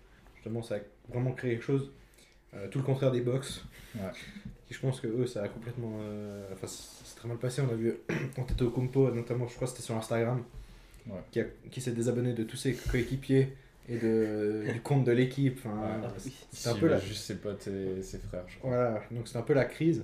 Justement, 0.42 0.62
ça 0.62 0.74
a 0.74 0.78
vraiment 1.08 1.30
créé 1.32 1.52
quelque 1.52 1.62
chose. 1.64 1.92
Euh, 2.54 2.66
tout 2.68 2.78
le 2.78 2.84
contraire 2.84 3.12
des 3.12 3.20
box. 3.20 3.64
Ouais. 3.94 4.00
Qui, 4.66 4.74
je 4.74 4.80
pense 4.80 5.00
que 5.00 5.06
eux, 5.06 5.26
ça 5.26 5.44
a 5.44 5.48
complètement. 5.48 5.98
euh, 6.00 6.48
Enfin, 6.52 6.66
c'est 6.66 7.14
très 7.16 7.28
mal 7.28 7.38
passé. 7.38 7.62
On 7.62 7.70
a 7.72 7.74
vu 7.76 7.94
Antetokounmpo, 8.38 9.12
notamment, 9.12 9.46
je 9.46 9.54
crois 9.54 9.66
que 9.68 9.72
c'était 9.72 9.84
sur 9.84 9.96
Instagram, 9.96 10.42
Ouais. 11.06 11.20
qui, 11.30 11.40
a- 11.40 11.46
qui 11.70 11.80
s'est 11.80 11.92
désabonné 11.92 12.32
de 12.32 12.42
tous 12.42 12.56
ses 12.56 12.74
coéquipiers 12.74 13.56
et 13.88 13.98
de, 13.98 14.64
du 14.72 14.80
compte 14.80 15.04
de 15.04 15.12
l'équipe. 15.12 15.58
Enfin, 15.64 16.00
Ouais. 16.02 16.32
c'est 16.52 16.68
un 16.70 16.74
peu 16.74 16.88
la, 16.88 16.98
juste 16.98 17.22
ses 17.24 17.36
potes 17.36 17.68
et 17.68 18.02
ses 18.02 18.18
frères, 18.18 18.44
je 18.48 18.58
crois. 18.58 18.70
voilà, 18.70 19.00
donc 19.12 19.28
c'est 19.28 19.38
un 19.38 19.42
peu 19.42 19.54
la 19.54 19.64
crise. 19.64 20.02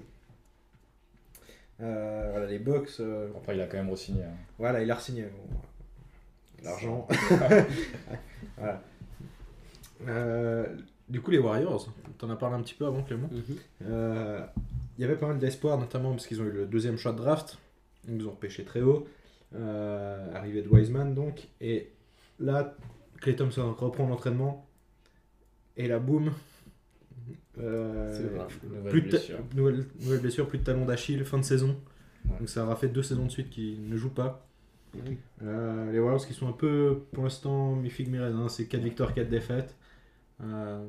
Euh, 1.80 2.28
voilà, 2.30 2.46
les 2.46 2.58
box. 2.58 3.00
Après, 3.36 3.54
il 3.56 3.60
a 3.60 3.66
quand 3.66 3.76
même 3.76 3.90
re-signé. 3.90 4.22
hein. 4.22 4.34
Voilà, 4.58 4.82
il 4.82 4.90
a 4.90 4.94
re-signé. 4.94 5.22
Bon, 5.24 5.58
L'argent. 6.64 7.06
voilà. 8.56 8.82
Euh, 10.06 10.66
du 11.08 11.20
coup, 11.20 11.30
les 11.30 11.38
Warriors, 11.38 11.92
t'en 12.18 12.30
as 12.30 12.36
parlé 12.36 12.56
un 12.56 12.62
petit 12.62 12.74
peu 12.74 12.86
avant, 12.86 13.02
Clément. 13.02 13.28
Mhm. 13.32 13.56
Euh, 13.86 14.44
Il 14.98 15.02
y 15.02 15.04
avait 15.04 15.16
pas 15.16 15.28
mal 15.28 15.38
d'espoir, 15.38 15.78
notamment 15.78 16.10
parce 16.10 16.26
qu'ils 16.26 16.40
ont 16.42 16.44
eu 16.44 16.50
le 16.50 16.66
deuxième 16.66 16.96
choix 16.96 17.12
de 17.12 17.18
draft. 17.18 17.58
Ils 18.06 18.16
nous 18.16 18.26
ont 18.26 18.32
repêché 18.32 18.64
très 18.64 18.80
haut. 18.80 19.06
Euh, 19.54 20.34
arrivée 20.34 20.62
de 20.62 20.68
Wiseman, 20.68 21.14
donc. 21.14 21.48
Et 21.60 21.92
là, 22.40 22.76
Clay 23.20 23.36
Thompson 23.36 23.72
reprend 23.78 24.06
l'entraînement. 24.06 24.66
Et 25.76 25.88
là, 25.88 25.98
boum. 25.98 26.32
Euh. 27.58 28.48
Nouvelle 28.64 28.90
plus 28.90 29.00
blessure. 29.02 29.38
nouvelle, 29.54 29.84
nouvelle 30.00 30.20
blessure, 30.20 30.48
plus 30.48 30.58
de 30.58 30.64
talon 30.64 30.84
d'Achille, 30.84 31.24
fin 31.24 31.38
de 31.38 31.44
saison. 31.44 31.76
Ouais. 32.28 32.38
Donc 32.38 32.48
ça 32.48 32.64
aura 32.64 32.76
fait 32.76 32.88
deux 32.88 33.02
saisons 33.02 33.26
de 33.26 33.30
suite 33.30 33.50
qu'il 33.50 33.88
ne 33.88 33.96
joue 33.96 34.10
pas. 34.10 34.47
Oui. 34.94 35.18
Euh, 35.42 35.92
les 35.92 35.98
Warriors 35.98 36.26
qui 36.26 36.34
sont 36.34 36.48
un 36.48 36.52
peu, 36.52 37.02
pour 37.12 37.24
l'instant, 37.24 37.74
mi-figue 37.76 38.08
mi-raisin, 38.10 38.48
c'est 38.48 38.66
4 38.66 38.80
victoires, 38.82 39.14
4 39.14 39.28
défaites. 39.28 39.74
Euh, 40.42 40.86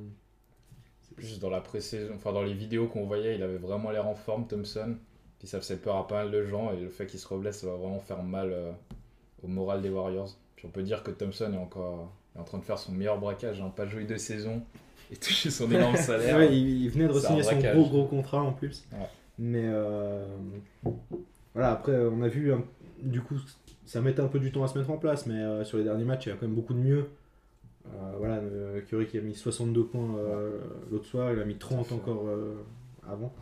Juste 1.18 1.42
dans 1.42 1.50
la 1.50 1.60
pré-saison, 1.60 2.14
enfin 2.16 2.32
dans 2.32 2.44
les 2.44 2.54
vidéos 2.54 2.88
qu'on 2.88 3.06
voyait, 3.06 3.36
il 3.36 3.44
avait 3.44 3.58
vraiment 3.58 3.92
l'air 3.92 4.08
en 4.08 4.16
forme, 4.16 4.48
Thompson. 4.48 4.96
Puis 5.38 5.48
ça 5.50 5.60
faisait 5.60 5.76
peur 5.78 5.98
à 5.98 6.08
pas 6.08 6.24
mal 6.24 6.32
de 6.32 6.46
gens 6.46 6.72
et 6.72 6.80
le 6.80 6.90
fait 6.90 7.06
qu'il 7.08 7.20
se 7.20 7.28
reblesse, 7.28 7.60
ça 7.60 7.68
va 7.68 7.74
vraiment 7.74 8.00
faire 8.00 8.24
mal 8.24 8.52
euh, 8.54 8.72
au 9.44 9.48
moral 9.48 9.82
des 9.82 9.90
Warriors. 9.90 10.30
Puis 10.56 10.66
on 10.66 10.70
peut 10.70 10.84
dire 10.84 11.04
que 11.04 11.12
Thompson 11.12 11.52
est 11.54 11.58
encore 11.58 12.14
est 12.36 12.40
en 12.40 12.44
train 12.44 12.58
de 12.58 12.64
faire 12.64 12.78
son 12.78 12.94
meilleur 12.94 13.20
braquage, 13.20 13.60
hein, 13.60 13.72
pas 13.76 13.86
joué 13.86 14.06
deux 14.06 14.18
saisons 14.18 14.62
et 15.12 15.18
toucher 15.18 15.50
son 15.50 15.70
énorme 15.72 15.96
salaire. 15.98 16.38
ouais, 16.38 16.56
il, 16.56 16.84
il 16.84 16.90
venait 16.90 17.08
de 17.08 17.12
re-signer 17.14 17.44
son 17.44 17.58
gros 17.58 17.88
gros 17.90 18.06
contrat 18.06 18.42
en 18.42 18.54
plus. 18.54 18.86
Ouais. 18.94 19.08
Mais 19.40 19.64
euh, 19.66 20.26
voilà, 21.54 21.72
après 21.72 21.98
on 21.98 22.22
a 22.22 22.28
vu, 22.30 22.54
hein, 22.54 22.64
du 23.02 23.22
coup, 23.22 23.36
ça 23.90 24.02
mettait 24.02 24.22
un 24.22 24.28
peu 24.28 24.38
du 24.38 24.52
temps 24.52 24.64
à 24.64 24.68
se 24.68 24.78
mettre 24.78 24.92
en 24.92 25.00
place, 25.00 25.26
mais 25.26 25.42
euh, 25.42 25.64
sur 25.64 25.80
les 25.80 25.84
derniers 25.84 26.04
matchs, 26.04 26.28
il 26.28 26.30
y 26.30 26.32
a 26.32 26.36
quand 26.36 26.44
même 26.46 26.54
beaucoup 26.54 26.76
de 26.76 26.80
mieux. 26.80 27.10
Euh, 27.88 28.14
voilà, 28.20 28.36
euh, 28.36 28.82
Curry 28.82 29.08
qui 29.08 29.18
a 29.18 29.22
mis 29.22 29.34
62 29.34 29.84
points 29.86 30.16
l'autre 30.92 31.06
soir, 31.06 31.34
il 31.34 31.40
a 31.40 31.44
mis 31.44 31.56
30 31.56 31.88
fait. 31.88 31.96
encore 31.96 32.24
avant. 33.10 33.34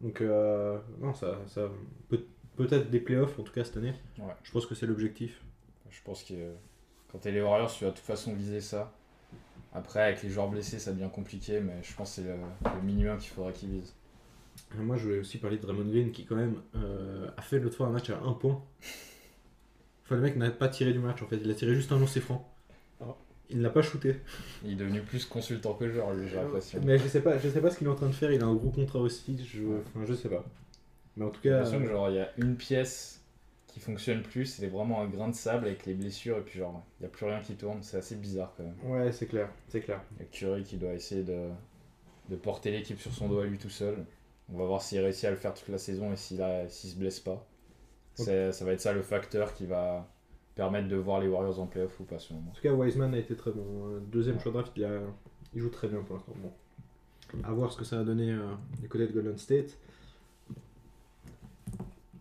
Donc, 0.00 0.22
non, 0.22 1.12
ça, 1.12 1.38
ça 1.46 1.68
peut, 2.08 2.24
peut-être 2.56 2.88
des 2.88 3.00
playoffs 3.00 3.38
en 3.38 3.42
tout 3.42 3.52
cas 3.52 3.64
cette 3.64 3.76
année. 3.76 3.92
Ouais. 4.18 4.32
Je 4.42 4.50
pense 4.50 4.64
que 4.64 4.74
c'est 4.74 4.86
l'objectif. 4.86 5.42
Je 5.90 6.00
pense 6.02 6.24
que 6.24 6.54
quand 7.10 7.18
t'es 7.18 7.30
les 7.30 7.42
Warriors, 7.42 7.70
tu 7.70 7.84
vas 7.84 7.90
de 7.90 7.96
toute 7.96 8.06
façon 8.06 8.32
viser 8.32 8.62
ça. 8.62 8.94
Après, 9.74 10.00
avec 10.00 10.22
les 10.22 10.30
joueurs 10.30 10.48
blessés, 10.48 10.78
ça 10.78 10.92
devient 10.92 11.10
compliqué, 11.12 11.60
mais 11.60 11.82
je 11.82 11.94
pense 11.94 12.16
que 12.16 12.22
c'est 12.22 12.28
le, 12.28 12.36
le 12.76 12.82
minimum 12.82 13.18
qu'il 13.18 13.28
faudra 13.28 13.52
qu'ils 13.52 13.68
visent. 13.68 13.94
Moi, 14.74 14.96
je 14.96 15.02
voulais 15.02 15.18
aussi 15.18 15.36
parler 15.36 15.58
de 15.58 15.62
Draymond 15.62 15.90
Green 15.90 16.12
qui, 16.12 16.24
quand 16.24 16.36
même, 16.36 16.56
euh, 16.76 17.28
a 17.36 17.42
fait 17.42 17.58
l'autre 17.58 17.76
fois 17.76 17.88
un 17.88 17.90
match 17.90 18.08
à 18.08 18.18
1 18.22 18.32
point. 18.32 18.62
Enfin, 20.04 20.16
le 20.16 20.20
mec 20.22 20.36
n'a 20.36 20.50
pas 20.50 20.68
tiré 20.68 20.92
du 20.92 20.98
match 20.98 21.22
en 21.22 21.26
fait, 21.26 21.36
il 21.42 21.50
a 21.50 21.54
tiré 21.54 21.74
juste 21.74 21.92
un 21.92 21.98
lancer 21.98 22.20
franc. 22.20 22.52
Ah. 23.00 23.14
Il 23.50 23.58
ne 23.58 23.62
l'a 23.62 23.70
pas 23.70 23.82
shooté. 23.82 24.16
Il 24.64 24.72
est 24.72 24.76
devenu 24.76 25.02
plus 25.02 25.24
consultant 25.26 25.74
que 25.74 25.88
joueur, 25.90 26.12
lui, 26.14 26.28
j'ai 26.28 26.36
l'impression. 26.36 26.80
Mais 26.84 26.98
je 26.98 27.06
sais 27.06 27.20
pas, 27.20 27.38
je 27.38 27.48
sais 27.48 27.60
pas 27.60 27.70
ce 27.70 27.78
qu'il 27.78 27.86
est 27.86 27.90
en 27.90 27.94
train 27.94 28.08
de 28.08 28.12
faire. 28.14 28.32
Il 28.32 28.42
a 28.42 28.46
un 28.46 28.54
gros 28.54 28.70
contrat 28.70 29.00
aussi. 29.00 29.36
Je, 29.44 29.62
enfin, 29.64 30.04
je 30.06 30.14
sais 30.14 30.28
pas. 30.28 30.44
Mais 31.16 31.24
en 31.26 31.30
tout 31.30 31.40
J'ai 31.42 31.50
cas, 31.50 31.56
l'impression 31.56 31.80
que 31.82 31.88
genre 31.90 32.08
il 32.10 32.16
y 32.16 32.20
a 32.20 32.30
une 32.38 32.56
pièce 32.56 33.20
qui 33.66 33.80
fonctionne 33.80 34.22
plus, 34.22 34.46
c'est 34.46 34.66
vraiment 34.68 35.00
un 35.02 35.06
grain 35.06 35.28
de 35.28 35.34
sable 35.34 35.66
avec 35.66 35.84
les 35.86 35.94
blessures 35.94 36.38
et 36.38 36.42
puis 36.42 36.58
genre 36.58 36.82
il 36.98 37.02
n'y 37.02 37.06
a 37.06 37.10
plus 37.10 37.26
rien 37.26 37.40
qui 37.40 37.54
tourne, 37.54 37.82
c'est 37.82 37.96
assez 37.98 38.16
bizarre 38.16 38.52
quand 38.56 38.64
même. 38.64 38.76
ouais, 38.84 39.12
c'est 39.12 39.26
clair, 39.26 39.48
c'est 39.68 39.80
clair. 39.80 40.00
Il 40.16 40.22
y 40.22 40.26
a 40.26 40.28
Curry 40.30 40.62
qui 40.62 40.76
doit 40.76 40.92
essayer 40.92 41.22
de, 41.22 41.48
de 42.30 42.36
porter 42.36 42.70
l'équipe 42.70 42.98
sur 43.00 43.12
son 43.12 43.28
dos 43.28 43.40
à 43.40 43.44
lui 43.46 43.58
tout 43.58 43.70
seul. 43.70 43.96
On 44.52 44.58
va 44.58 44.64
voir 44.64 44.82
s'il 44.82 45.00
réussit 45.00 45.24
à 45.26 45.30
le 45.30 45.36
faire 45.36 45.54
toute 45.54 45.68
la 45.68 45.78
saison 45.78 46.12
et 46.12 46.16
s'il 46.16 46.40
a- 46.42 46.68
s'il 46.68 46.90
se 46.90 46.96
blesse 46.96 47.20
pas. 47.20 47.46
Ça 48.14 48.64
va 48.64 48.72
être 48.72 48.80
ça 48.80 48.92
le 48.92 49.02
facteur 49.02 49.54
qui 49.54 49.66
va 49.66 50.08
permettre 50.54 50.88
de 50.88 50.96
voir 50.96 51.20
les 51.20 51.28
Warriors 51.28 51.60
en 51.60 51.66
playoff 51.66 51.98
ou 52.00 52.04
pas 52.04 52.18
selon 52.18 52.40
moi. 52.40 52.52
En 52.52 52.54
tout 52.54 52.62
cas, 52.62 52.72
Wiseman 52.72 53.14
a 53.14 53.18
été 53.18 53.34
très 53.34 53.50
bon. 53.50 53.64
Euh, 53.86 54.00
Deuxième 54.12 54.38
choix 54.38 54.52
de 54.52 54.58
draft, 54.58 54.72
il, 54.76 54.84
a... 54.84 55.00
il 55.54 55.60
joue 55.60 55.70
très 55.70 55.88
bien 55.88 56.02
pour 56.02 56.16
l'instant. 56.16 56.34
Bon. 56.36 56.52
À 57.44 57.52
voir 57.52 57.72
ce 57.72 57.78
que 57.78 57.84
ça 57.84 57.96
va 57.96 58.04
donner 58.04 58.30
euh, 58.30 58.52
du 58.80 58.88
côté 58.88 59.06
de 59.06 59.12
Golden 59.12 59.38
State. 59.38 59.78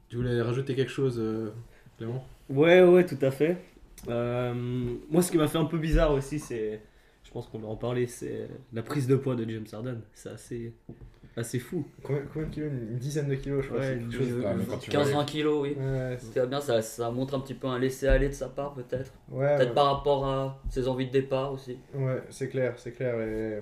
Tu 0.07 0.15
voulais 0.15 0.41
rajouter 0.41 0.75
quelque 0.75 0.91
chose, 0.91 1.19
euh, 1.19 1.51
Clément? 1.98 2.25
Ouais, 2.50 2.83
ouais, 2.83 3.05
tout 3.05 3.17
à 3.21 3.31
fait. 3.31 3.57
Euh, 4.07 4.53
moi, 5.10 5.21
ce 5.21 5.31
qui 5.31 5.38
m'a 5.38 5.48
fait 5.48 5.57
un 5.57 5.65
peu 5.65 5.77
bizarre 5.77 6.13
aussi, 6.13 6.39
c'est. 6.39 6.81
Je 7.24 7.31
pense 7.31 7.48
qu'on 7.48 7.60
va 7.60 7.67
en 7.67 7.75
parler, 7.75 8.07
c'est 8.07 8.50
la 8.74 8.83
prise 8.83 9.07
de 9.07 9.15
poids 9.15 9.36
de 9.36 9.50
James 9.50 9.67
Harden. 9.71 10.01
C'est 10.13 10.29
assez, 10.29 10.74
assez 11.38 11.60
fou. 11.60 11.86
combien, 12.04 12.22
combien 12.34 12.48
de 12.50 12.54
kilos? 12.54 12.72
Une 12.72 12.98
dizaine 12.98 13.28
de 13.30 13.36
kilos, 13.36 13.64
je 13.64 13.68
crois. 13.70 13.80
Ouais, 13.80 13.88
c'est 13.88 13.94
une 13.96 14.10
quelque 14.10 14.18
chose 14.24 14.30
de- 14.36 14.42
Ouais, 14.42 14.54
mais 14.58 14.64
quand 14.66 14.78
tu 14.78 14.92
vois 14.92 15.04
15-20 15.04 15.26
kilos, 15.26 15.62
oui. 15.64 15.76
Ouais, 15.80 16.16
c'est- 16.20 16.26
C'était 16.28 16.48
bien, 16.48 16.62
ça, 16.62 16.82
ça 16.82 17.10
montre 17.12 17.36
un 17.36 17.40
petit 17.40 17.54
peu 17.54 17.68
un 17.68 17.80
laisser-aller 17.80 18.28
de 18.30 18.34
sa 18.34 18.50
part, 18.50 18.74
peut-être. 18.74 19.12
ouais, 19.30 19.56
Peut-être 19.58 19.70
ouais. 19.70 19.74
par 19.76 19.96
rapport 19.98 20.26
à 20.28 20.60
ses 20.70 20.88
envies 20.88 21.08
de 21.08 21.12
départ 21.12 21.54
aussi. 21.54 21.78
Ouais, 21.94 22.22
c'est 22.30 22.50
clair, 22.50 22.74
c'est 22.78 22.92
clair. 22.92 23.16
Et, 23.22 23.62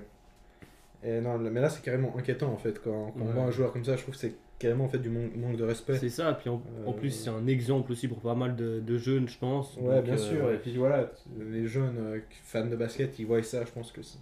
et 1.02 1.20
non, 1.20 1.38
mais 1.38 1.60
là, 1.60 1.68
c'est 1.68 1.82
carrément 1.82 2.14
inquiétant 2.18 2.52
en 2.52 2.56
fait. 2.58 2.80
Quand, 2.82 3.12
quand 3.12 3.20
on 3.20 3.26
Ouais. 3.26 3.32
voit 3.32 3.44
un 3.44 3.50
joueur 3.50 3.72
comme 3.72 3.84
ça, 3.84 3.96
je 3.96 4.02
trouve 4.02 4.14
que 4.14 4.20
c'est 4.20 4.34
carrément 4.58 4.84
en 4.84 4.88
fait 4.88 4.98
du 4.98 5.08
manque, 5.08 5.56
de 5.56 5.64
respect. 5.64 5.96
C'est 5.96 6.10
ça, 6.10 6.34
puis 6.34 6.50
en, 6.50 6.60
en 6.86 6.90
Euh, 6.90 6.92
plus, 6.92 7.10
c'est 7.10 7.30
un 7.30 7.46
exemple 7.46 7.92
aussi 7.92 8.08
pour 8.08 8.18
pas 8.18 8.34
mal 8.34 8.56
de, 8.56 8.80
de 8.80 8.98
jeunes, 8.98 9.26
je 9.28 9.38
pense. 9.38 9.76
Ouais, 9.78 9.94
Donc, 9.96 10.04
bien 10.04 10.14
euh, 10.14 10.18
sûr. 10.18 10.50
Et 10.52 10.58
puis 10.58 10.76
voilà, 10.76 11.10
les 11.38 11.66
jeunes 11.66 11.96
euh, 11.98 12.18
fans 12.44 12.66
de 12.66 12.76
basket, 12.76 13.18
ils 13.18 13.26
voient 13.26 13.42
ça, 13.42 13.64
je 13.64 13.70
pense 13.70 13.90
que 13.92 14.02
c'est 14.02 14.18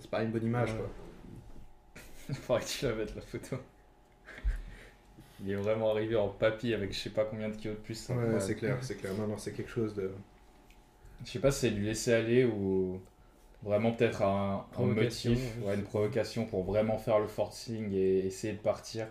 c'est 0.00 0.10
pas 0.10 0.22
une 0.22 0.30
bonne 0.30 0.44
image. 0.44 0.72
Ouais. 0.72 0.76
Quoi. 0.78 0.88
Il 2.28 2.34
faudrait 2.34 2.62
que 2.62 2.68
tu 2.68 2.84
la 2.86 2.94
mettes 2.94 3.14
la 3.14 3.22
photo. 3.22 3.56
Il 5.40 5.50
est 5.50 5.56
vraiment 5.56 5.90
arrivé 5.90 6.16
en 6.16 6.28
papy 6.28 6.74
avec 6.74 6.92
je 6.92 6.98
sais 6.98 7.10
pas 7.10 7.24
combien 7.24 7.48
de 7.48 7.56
kilos 7.56 7.76
de 7.76 7.82
plus. 7.82 7.94
c'est 7.94 8.12
Ouais, 8.14 8.40
c'est 8.40 8.54
clair, 8.56 8.78
c'est 8.82 8.96
clair. 8.96 9.14
Non, 9.14 9.26
non, 9.26 9.38
c'est 9.38 9.52
quelque 9.52 9.70
chose 9.70 9.94
de. 9.94 10.10
Je 11.24 11.30
sais 11.30 11.38
pas 11.40 11.50
si 11.50 11.60
c'est 11.60 11.70
du 11.70 11.82
laisser 11.82 12.12
aller 12.12 12.44
ou 12.44 13.00
vraiment 13.62 13.92
peut-être 13.92 14.22
un, 14.22 14.66
un 14.76 14.82
motif, 14.84 15.56
ouais, 15.60 15.68
ouais, 15.68 15.74
une 15.76 15.84
provocation 15.84 16.46
pour 16.46 16.64
vraiment 16.64 16.98
faire 16.98 17.18
le 17.18 17.28
forcing 17.28 17.92
et 17.92 18.26
essayer 18.26 18.52
de 18.54 18.60
partir. 18.60 19.08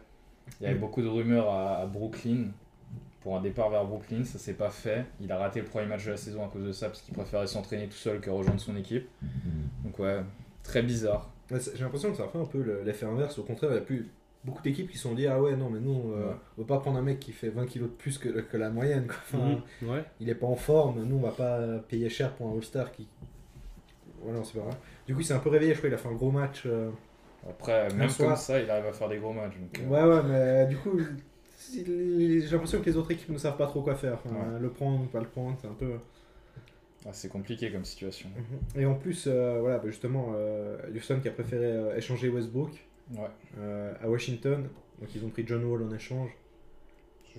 Il 0.60 0.66
y 0.66 0.68
avait 0.68 0.76
Mm. 0.76 0.80
beaucoup 0.80 1.02
de 1.02 1.08
rumeurs 1.08 1.50
à, 1.52 1.78
à 1.80 1.86
Brooklyn 1.88 2.48
pour 3.22 3.38
un 3.38 3.42
départ 3.42 3.70
vers 3.70 3.86
Brooklyn, 3.86 4.24
ça 4.26 4.40
s'est 4.40 4.54
pas 4.56 4.70
fait. 4.72 5.06
Il 5.22 5.32
a 5.32 5.38
raté 5.38 5.62
le 5.62 5.68
premier 5.68 5.88
match 5.88 6.06
de 6.06 6.12
la 6.12 6.18
saison 6.18 6.46
à 6.46 6.50
cause 6.50 6.66
de 6.66 6.72
ça 6.74 6.88
parce 6.88 7.02
qu'il 7.02 7.14
préférait 7.16 7.48
s'entraîner 7.48 7.88
tout 7.88 7.98
seul 7.98 8.22
que 8.22 8.30
rejoindre 8.30 8.62
son 8.62 8.78
équipe. 8.78 9.08
Donc 9.84 10.00
ouais, 10.00 10.22
très 10.64 10.84
bizarre. 10.84 11.30
C'est- 11.50 11.76
J'ai 11.76 11.84
l'impression 11.84 12.12
que 12.12 12.18
ça 12.18 12.24
a 12.26 12.28
fait 12.28 12.38
un 12.40 12.46
peu 12.46 12.62
le- 12.62 12.84
l'effet 12.84 13.06
inverse. 13.06 13.38
Au 13.40 13.44
contraire, 13.44 13.72
il 13.72 13.76
y 13.76 13.78
a 13.78 13.82
plus 13.82 14.08
beaucoup 14.44 14.62
d'équipes 14.62 14.90
qui 14.90 14.98
se 14.98 15.04
sont 15.04 15.14
dit 15.16 15.28
Ah 15.28 15.42
ouais, 15.42 15.56
non, 15.56 15.70
mais 15.70 15.80
nous, 15.80 16.12
euh, 16.14 16.30
Ouais. 16.30 16.36
on 16.58 16.62
va 16.62 16.68
pas 16.68 16.80
prendre 16.80 16.98
un 16.98 17.02
mec 17.02 17.20
qui 17.20 17.32
fait 17.32 17.50
20 17.50 17.66
kilos 17.66 17.90
de 17.90 17.96
plus 17.96 18.18
que, 18.18 18.30
que 18.30 18.58
la 18.58 18.70
moyenne. 18.70 19.08
Quoi. 19.08 19.16
Enfin, 19.40 19.62
Mhm. 19.82 19.90
Ouais. 19.90 20.04
Il 20.20 20.30
est 20.30 20.36
pas 20.36 20.48
en 20.48 20.56
forme, 20.56 21.04
nous, 21.04 21.16
on 21.18 21.22
va 21.22 21.32
pas 21.32 21.80
payer 21.88 22.10
cher 22.10 22.34
pour 22.34 22.50
un 22.50 22.54
All-Star 22.56 22.92
qui. 22.92 23.08
Voilà, 24.22 24.44
c'est 24.44 24.58
pas 24.60 24.66
vrai. 24.66 24.74
Du 25.06 25.14
coup, 25.14 25.22
il 25.22 25.26
s'est 25.26 25.34
un 25.34 25.40
peu 25.40 25.50
réveillé, 25.50 25.74
je 25.74 25.78
crois, 25.78 25.90
il 25.90 25.94
a 25.94 25.98
fait 25.98 26.10
un 26.10 26.14
gros 26.16 26.32
match. 26.32 26.64
euh, 26.66 26.90
Après, 27.50 27.88
même 27.94 28.10
soir. 28.10 28.30
comme 28.30 28.38
ça, 28.38 28.60
il 28.60 28.70
arrive 28.70 28.88
à 28.88 28.94
faire 28.94 29.08
des 29.08 29.18
gros 29.20 29.32
matchs. 29.32 29.54
donc, 29.58 29.80
euh, 29.80 29.88
Ouais, 29.88 30.04
ouais, 30.16 30.24
mais 30.28 30.66
du 30.68 30.76
coup, 30.78 31.00
j'ai 31.74 32.42
l'impression 32.52 32.80
que 32.82 32.86
les 32.86 32.98
autres 32.98 33.12
équipes 33.12 33.30
ne 33.30 33.38
savent 33.38 33.58
pas 33.58 33.68
trop 33.68 33.82
quoi 33.82 33.96
faire. 33.96 34.16
Enfin, 34.26 34.36
Ouais. 34.36 34.60
Le 34.60 34.70
prendre, 34.70 35.06
pas 35.08 35.20
le 35.20 35.28
prendre, 35.28 35.56
c'est 35.62 35.68
un 35.68 35.74
peu. 35.74 35.94
Ah, 37.06 37.10
c'est 37.14 37.30
compliqué 37.30 37.72
comme 37.72 37.86
situation. 37.86 38.30
Et 38.76 38.86
en 38.86 38.96
plus, 38.96 39.26
euh, 39.28 39.60
voilà, 39.62 39.78
bah, 39.78 39.88
justement, 39.88 40.34
euh, 40.36 40.78
Houston 40.96 41.20
qui 41.22 41.28
a 41.28 41.32
préféré 41.32 41.66
euh, 41.66 41.96
échanger 41.96 42.30
Westbrook 42.30 42.72
Ouais. 43.16 43.20
euh, 43.60 43.94
à 44.02 44.10
Washington. 44.10 44.68
Donc 45.00 45.14
ils 45.16 45.24
ont 45.24 45.30
pris 45.30 45.44
John 45.48 45.64
Wall 45.64 45.84
en 45.84 45.94
échange. 45.94 46.32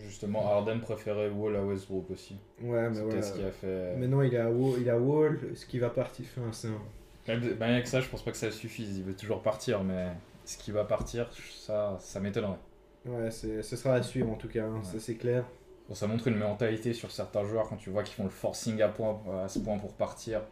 Justement, 0.01 0.47
Harden 0.47 0.79
préférait 0.81 1.29
Wall 1.29 1.57
à 1.57 1.65
Westbrook 1.65 2.09
aussi. 2.13 2.37
Ouais, 2.63 2.89
mais 2.89 2.95
C'est 2.95 3.03
voilà. 3.03 3.23
ce 3.23 3.33
qui 3.35 3.43
a 3.43 3.51
fait. 3.51 3.97
Mais 3.97 4.07
non, 4.07 4.23
il 4.23 4.33
est 4.33 4.39
à 4.39 4.49
Wall, 4.49 4.81
il 4.81 4.89
à 4.89 4.97
Wall 4.99 5.41
ce 5.57 5.67
qui 5.67 5.81
va 5.81 5.91
partir. 5.91 6.25
Enfin, 6.37 6.53
c'est 6.53 6.69
un- 6.69 7.39
ben, 7.39 7.67
rien 7.67 7.83
que 7.83 7.89
ça, 7.89 8.01
je 8.01 8.09
pense 8.09 8.25
pas 8.25 8.31
que 8.31 8.37
ça 8.37 8.51
suffise. 8.53 8.97
Il 8.99 9.03
veut 9.05 9.15
toujours 9.17 9.43
partir, 9.43 9.83
mais 9.83 10.07
ce 10.45 10.57
qui 10.57 10.71
va 10.71 10.85
partir, 10.85 11.29
ça, 11.33 11.97
ça 11.99 12.21
m'étonnerait. 12.21 12.59
Ouais, 13.07 13.31
c'est- 13.33 13.61
ce 13.63 13.75
sera 13.75 13.95
à 13.95 14.03
suivre 14.03 14.31
en 14.31 14.37
tout 14.37 14.49
cas, 14.49 14.65
hein, 14.67 14.77
Ouais. 14.79 14.85
ça 14.85 15.01
c'est 15.01 15.17
clair. 15.17 15.45
Bon, 15.89 15.95
ça 15.95 16.07
montre 16.07 16.29
une 16.29 16.37
mentalité 16.37 16.93
sur 16.93 17.11
certains 17.11 17.45
joueurs 17.45 17.69
quand 17.69 17.77
tu 17.77 17.91
vois 17.91 18.03
qu'ils 18.03 18.15
font 18.15 18.25
le 18.25 18.31
forcing 18.31 18.81
à, 18.83 18.89
point, 18.89 19.19
à 19.43 19.49
ce 19.49 19.59
point 19.59 19.79
pour 19.79 19.93
partir. 19.95 20.43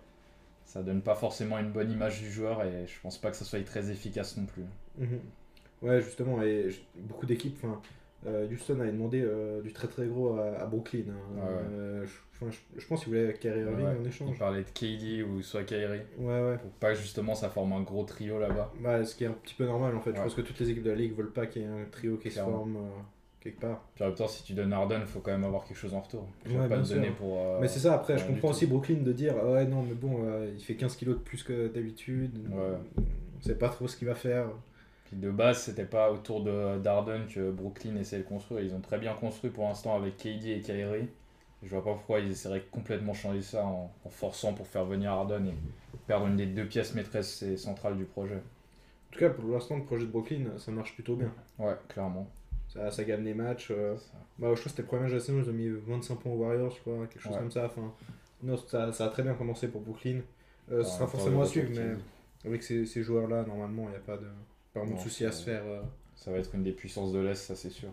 Ça 0.64 0.83
donne 0.83 1.02
pas 1.02 1.14
forcément 1.14 1.59
une 1.59 1.71
bonne 1.71 1.90
image 1.93 2.21
du 2.21 2.31
joueur 2.31 2.64
et 2.64 2.87
je 2.87 3.00
pense 3.00 3.19
pas 3.19 3.31
que 3.31 3.37
ça 3.37 3.45
soit 3.45 3.62
très 3.64 3.90
efficace 3.90 4.37
non 4.37 4.47
plus. 4.47 4.64
Mhm. 4.99 5.21
Ouais, 5.83 6.00
justement, 6.00 6.43
et 6.43 6.69
beaucoup 6.97 7.26
d'équipes. 7.26 7.57
Enfin, 7.62 7.81
euh, 8.26 8.49
Houston 8.50 8.81
avait 8.81 8.90
demandé 8.93 9.21
euh, 9.23 9.61
du 9.62 9.73
très 9.73 9.87
très 9.88 10.07
gros 10.07 10.37
à, 10.38 10.59
à 10.59 10.66
Brooklyn. 10.66 11.05
hein. 11.11 11.37
Ouais, 11.37 11.43
ouais. 11.43 11.62
Euh, 11.71 12.07
je, 12.07 12.12
enfin, 12.35 12.50
je- 12.50 12.81
je 12.81 12.87
pense 12.88 13.05
qu'il 13.05 13.11
voulait 13.11 13.35
Kyrie 13.35 13.61
Irving 13.61 13.85
Ouais, 13.87 13.93
en 13.93 14.00
Il 14.02 14.07
échange. 14.09 14.38
parlait 14.38 14.62
de 14.64 14.71
KD 14.71 15.23
ou 15.23 15.43
soit 15.43 15.62
Kyrie 15.64 16.00
Ouais, 16.19 16.40
ouais. 16.40 16.57
pour 16.59 16.71
pas 16.73 16.95
que 16.95 16.99
justement 16.99 17.35
ça 17.35 17.49
forme 17.50 17.75
un 17.75 17.83
gros 17.83 18.05
trio 18.05 18.40
là-bas. 18.40 18.73
Bah, 18.81 19.05
ce 19.05 19.14
qui 19.14 19.25
est 19.25 19.28
un 19.28 19.33
petit 19.33 19.55
peu 19.55 19.66
normal 19.66 19.95
en 19.95 20.00
fait. 20.00 20.16
Je 20.16 20.21
pense 20.23 20.35
que 20.35 20.40
toutes 20.40 20.59
les 20.59 20.71
équipes 20.71 20.83
de 20.85 20.90
la 20.90 20.97
ligue 20.97 21.14
veulent 21.14 21.33
pas 21.33 21.47
qu'il 21.47 21.62
y 21.62 21.64
ait 21.66 21.69
un 21.69 21.85
trio 21.93 22.16
qui 22.16 22.31
se 22.31 22.40
forme 22.40 22.76
euh, 22.78 22.81
quelque 23.40 23.61
part. 23.61 23.83
Puis 23.95 24.05
en 24.05 24.09
même 24.09 24.16
temps, 24.16 24.28
si 24.28 24.43
tu 24.43 24.52
donnes 24.55 24.73
Harden, 24.73 25.00
faut 25.07 25.21
quand 25.21 25.31
même 25.33 25.45
avoir 25.45 25.64
quelque 25.64 25.76
chose 25.76 25.95
en 25.95 26.00
retour. 26.00 26.26
Tu 26.45 26.50
Ouais, 26.52 26.69
pas 26.69 26.81
te 26.83 26.88
donner 26.88 27.11
pour. 27.11 27.38
euh, 27.38 27.59
Mais 27.61 27.69
c'est 27.69 27.81
ça, 27.81 27.95
après, 27.95 28.19
je 28.19 28.26
comprends 28.26 28.50
aussi 28.50 28.66
Brooklyn 28.66 29.02
de 29.02 29.12
dire 29.12 29.35
Ah 29.40 29.52
ouais, 29.52 29.64
non, 29.66 29.83
mais 29.83 29.95
bon, 29.95 30.25
euh, 30.25 30.50
il 30.57 30.62
fait 30.62 30.75
15 30.75 30.97
kilos 30.97 31.16
de 31.16 31.21
plus 31.23 31.43
que 31.43 31.69
d'habitude. 31.69 32.38
Ouais. 32.50 33.02
On 33.38 33.43
sait 33.43 33.55
pas 33.55 33.69
trop 33.69 33.87
ce 33.88 33.97
qu'il 33.97 34.09
va 34.09 34.14
faire. 34.14 34.47
Puis 35.07 35.16
de 35.16 35.31
base, 35.31 35.59
c'était 35.62 35.85
pas 35.85 36.11
autour 36.11 36.43
de 36.43 36.78
d'Arden 36.78 37.26
que 37.33 37.50
Brooklyn 37.52 37.95
essayait 37.97 38.23
de 38.23 38.28
construire. 38.28 38.62
Ils 38.64 38.75
ont 38.75 38.81
très 38.81 38.99
bien 38.99 39.14
construit 39.14 39.50
pour 39.50 39.64
l'instant 39.69 39.95
avec 39.95 40.16
KD 40.16 40.47
et 40.49 40.61
Kyrie. 40.61 41.09
Je 41.62 41.69
vois 41.71 41.85
pas 41.85 41.93
pourquoi 41.93 42.19
ils 42.21 42.31
essaieraient 42.31 42.59
de 42.61 42.64
complètement 42.73 43.14
changer 43.14 43.43
ça 43.43 43.64
en, 43.64 43.90
en 44.05 44.09
forçant 44.11 44.52
pour 44.52 44.66
faire 44.66 44.85
venir 44.85 45.11
Harden 45.12 45.47
et 45.47 45.55
perdre 46.09 46.26
une 46.26 46.37
des 46.37 46.47
deux 46.47 46.66
pièces 46.66 46.95
maîtresses 46.95 47.43
et 47.43 47.57
centrales 47.57 47.97
du 47.97 48.05
projet. 48.05 48.35
En 48.37 49.12
tout 49.12 49.21
cas, 49.21 49.31
pour 49.31 49.49
l'instant, 49.49 49.76
le 49.76 49.85
projet 49.85 50.07
de 50.07 50.11
Brooklyn, 50.11 50.45
ça 50.59 50.71
marche 50.73 50.95
plutôt 50.95 51.14
bien. 51.16 51.33
Ouais, 51.59 51.75
clairement. 51.88 52.28
Ça, 52.76 52.90
ça 52.90 53.04
gagne 53.04 53.25
les 53.25 53.35
matchs. 53.35 53.68
euh, 53.71 53.95
Bah, 54.38 54.49
je 54.49 54.52
crois 54.52 54.54
que 54.54 54.68
c'était 54.68 54.83
le 54.83 54.88
premier 54.88 55.02
match 55.02 55.12
de 55.12 55.16
la 55.16 55.23
saison, 55.23 55.38
ils 55.42 55.50
ont 55.50 55.52
mis 55.52 55.68
25 55.68 56.16
points 56.16 56.33
aux 56.33 56.37
Warriors, 56.37 56.71
je 56.71 56.80
crois, 56.80 57.06
quelque 57.06 57.21
chose 57.23 57.33
Ouais. 57.33 57.38
comme 57.38 57.50
ça. 57.50 57.66
Enfin, 57.66 57.92
non, 58.42 58.56
ça, 58.56 58.92
ça 58.92 59.06
a 59.06 59.09
très 59.09 59.23
bien 59.23 59.35
commencé 59.35 59.68
pour 59.68 59.80
Brooklyn. 59.80 60.21
Euh, 60.71 60.83
ce 60.85 60.90
sera 60.90 61.06
forcément 61.06 61.42
à 61.42 61.47
suivre, 61.47 61.71
mais 61.75 61.95
avec 62.45 62.62
ces, 62.62 62.85
ces 62.87 63.02
joueurs-là, 63.02 63.45
normalement, 63.45 63.85
il 63.85 63.90
n'y 63.90 63.97
a 63.97 64.00
pas 64.00 64.16
de, 64.16 64.26
pas 64.75 64.80
vraiment 64.80 64.92
de 64.92 64.97
Non, 64.99 65.02
soucis 65.02 65.25
à 65.25 65.33
se 65.33 65.45
faire. 65.45 65.62
euh. 65.64 65.83
Ça 66.14 66.30
va 66.30 66.38
être 66.38 66.54
une 66.54 66.62
des 66.62 66.73
puissances 66.73 67.12
de 67.12 67.18
l'Est, 67.21 67.35
ça 67.37 67.54
c'est 67.56 67.71
sûr. 67.71 67.88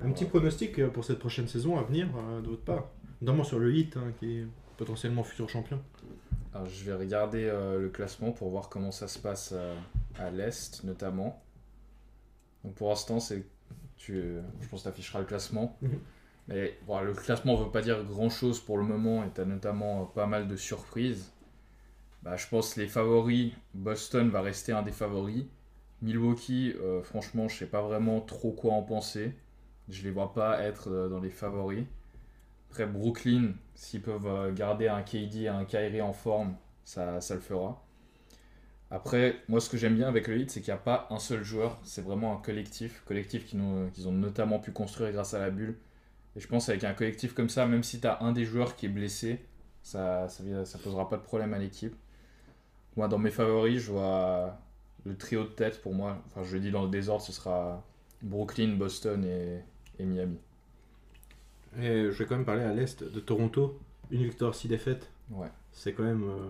Un 0.00 0.10
petit 0.12 0.24
pronostic 0.26 0.78
euh, 0.78 0.88
pour 0.88 1.04
cette 1.04 1.18
prochaine 1.18 1.48
saison 1.48 1.78
à 1.78 1.82
venir, 1.82 2.08
euh, 2.16 2.40
de 2.40 2.48
votre 2.48 2.62
part. 2.64 2.90
Notamment 3.22 3.44
sur 3.44 3.58
le 3.58 3.74
Heat, 3.74 3.96
hein, 3.96 4.12
qui 4.18 4.38
est 4.40 4.46
potentiellement 4.76 5.22
futur 5.24 5.48
champion. 5.48 5.80
Alors, 6.52 6.68
je 6.68 6.84
vais 6.84 6.94
regarder 6.94 7.44
euh, 7.44 7.80
le 7.80 7.88
classement 7.88 8.32
pour 8.32 8.50
voir 8.50 8.68
comment 8.68 8.90
ça 8.92 9.08
se 9.08 9.18
passe 9.18 9.54
à 10.18 10.30
l'Est 10.30 10.84
notamment. 10.84 11.42
Donc 12.64 12.74
pour 12.74 12.88
l'instant, 12.90 13.20
c'est 13.20 13.44
tu, 14.04 14.36
je 14.60 14.68
pense 14.68 14.80
que 14.80 14.84
tu 14.84 14.88
afficheras 14.90 15.20
le 15.20 15.26
classement. 15.26 15.76
Mhm. 15.82 15.98
Mais 16.48 16.78
bon, 16.86 17.00
le 17.00 17.14
classement 17.14 17.58
ne 17.58 17.64
veut 17.64 17.70
pas 17.70 17.80
dire 17.82 18.04
grand-chose 18.04 18.60
pour 18.60 18.76
le 18.78 18.84
moment 18.84 19.24
et 19.24 19.30
tu 19.34 19.40
as 19.40 19.44
notamment 19.44 20.02
euh, 20.02 20.04
pas 20.14 20.26
mal 20.26 20.46
de 20.48 20.56
surprises. 20.56 21.32
Bah, 22.22 22.36
je 22.36 22.46
pense 22.48 22.74
que 22.74 22.80
les 22.80 22.88
favoris, 22.88 23.52
Boston 23.74 24.30
va 24.30 24.40
rester 24.40 24.72
un 24.72 24.82
des 24.82 24.92
favoris. 24.92 25.44
Milwaukee, 26.02 26.74
euh, 26.80 27.02
franchement, 27.02 27.48
je 27.48 27.58
sais 27.58 27.66
pas 27.66 27.82
vraiment 27.82 28.20
trop 28.20 28.52
quoi 28.52 28.74
en 28.74 28.82
penser. 28.82 29.34
Je 29.88 30.02
les 30.02 30.10
vois 30.10 30.32
pas 30.32 30.60
être 30.62 30.90
euh, 30.90 31.08
dans 31.08 31.20
les 31.20 31.30
favoris. 31.30 31.84
Après, 32.70 32.86
Brooklyn, 32.86 33.52
s'ils 33.74 34.02
peuvent 34.02 34.26
euh, 34.26 34.52
garder 34.52 34.88
un 34.88 35.02
KD 35.02 35.42
et 35.42 35.48
un 35.48 35.64
Kyrie 35.64 36.02
en 36.02 36.12
forme, 36.12 36.56
ça, 36.84 37.20
ça 37.20 37.34
le 37.34 37.40
fera. 37.40 37.84
Après, 38.90 39.42
moi, 39.48 39.60
ce 39.60 39.68
que 39.68 39.76
j'aime 39.76 39.96
bien 39.96 40.08
avec 40.08 40.28
le 40.28 40.38
Heat, 40.38 40.50
c'est 40.50 40.60
qu'il 40.60 40.72
n'y 40.72 40.78
a 40.78 40.82
pas 40.82 41.08
un 41.10 41.18
seul 41.18 41.42
joueur, 41.42 41.80
c'est 41.84 42.02
vraiment 42.02 42.32
un 42.32 42.40
collectif. 42.40 43.02
Collectif 43.06 43.46
qu'ils 43.46 43.60
ont, 43.60 43.90
qu'ils 43.90 44.06
ont 44.08 44.12
notamment 44.12 44.58
pu 44.58 44.70
construire 44.72 45.10
grâce 45.12 45.34
à 45.34 45.38
la 45.40 45.50
bulle. 45.50 45.76
Et 46.36 46.40
je 46.40 46.48
pense 46.48 46.66
qu'avec 46.66 46.84
un 46.84 46.94
collectif 46.94 47.34
comme 47.34 47.48
ça, 47.48 47.66
même 47.66 47.82
si 47.82 48.00
tu 48.00 48.06
as 48.06 48.22
un 48.22 48.32
des 48.32 48.44
joueurs 48.44 48.76
qui 48.76 48.86
est 48.86 48.88
blessé, 48.88 49.40
ça 49.82 50.28
ça 50.28 50.78
posera 50.78 51.08
pas 51.08 51.16
de 51.16 51.22
problème 51.22 51.54
à 51.54 51.58
l'équipe. 51.58 51.94
Moi, 52.96 53.08
dans 53.08 53.18
mes 53.18 53.30
favoris, 53.30 53.80
je 53.82 53.92
vois 53.92 54.58
le 55.04 55.16
trio 55.16 55.44
de 55.44 55.48
tête 55.48 55.82
pour 55.82 55.94
moi. 55.94 56.22
Enfin, 56.26 56.42
je 56.44 56.54
le 56.54 56.60
dis 56.60 56.70
dans 56.70 56.82
le 56.82 56.90
désordre, 56.90 57.22
ce 57.22 57.32
sera 57.32 57.84
Brooklyn, 58.22 58.76
Boston 58.76 59.24
et, 59.24 59.60
et 59.98 60.04
Miami. 60.04 60.38
Et 61.78 62.10
je 62.10 62.10
vais 62.10 62.26
quand 62.26 62.36
même 62.36 62.44
parler 62.44 62.62
à 62.62 62.72
l'Est 62.72 63.02
de 63.02 63.20
Toronto. 63.20 63.78
Une 64.10 64.22
victoire, 64.24 64.54
six 64.54 64.68
défaites. 64.68 65.10
Ouais. 65.30 65.48
C'est 65.72 65.92
quand 65.92 66.04
même, 66.04 66.22
euh, 66.22 66.48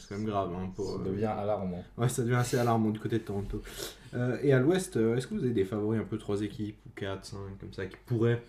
c'est 0.00 0.08
quand 0.08 0.16
même 0.20 0.26
grave. 0.26 0.50
hein, 0.54 0.70
pour, 0.74 0.86
Ça 0.86 1.00
euh, 1.00 1.04
devient 1.04 1.24
alarmant. 1.26 1.84
Ouais, 1.96 2.08
ça 2.08 2.22
devient 2.22 2.34
assez 2.36 2.56
alarmant 2.58 2.90
du 2.90 2.98
côté 2.98 3.18
de 3.18 3.24
Toronto. 3.24 3.62
Euh, 4.14 4.38
et 4.42 4.52
à 4.52 4.58
l'ouest, 4.58 4.96
euh, 4.96 5.16
est-ce 5.16 5.26
que 5.26 5.34
vous 5.34 5.44
avez 5.44 5.52
des 5.52 5.64
favoris 5.64 6.00
un 6.00 6.04
peu 6.04 6.18
trois 6.18 6.40
équipes 6.42 6.78
ou 6.86 6.90
4, 6.96 7.24
5 7.24 7.38
comme 7.60 7.72
ça 7.72 7.86
qui 7.86 7.96
pourraient. 8.06 8.42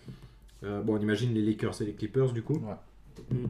bon, 0.63 0.96
on 0.96 1.00
imagine 1.00 1.34
les 1.34 1.41
Lakers 1.41 1.81
et 1.81 1.86
les 1.86 1.93
Clippers 1.93 2.31
du 2.34 2.41
coup. 2.41 2.55
Ouais. 2.60 2.75
Mm. 3.38 3.46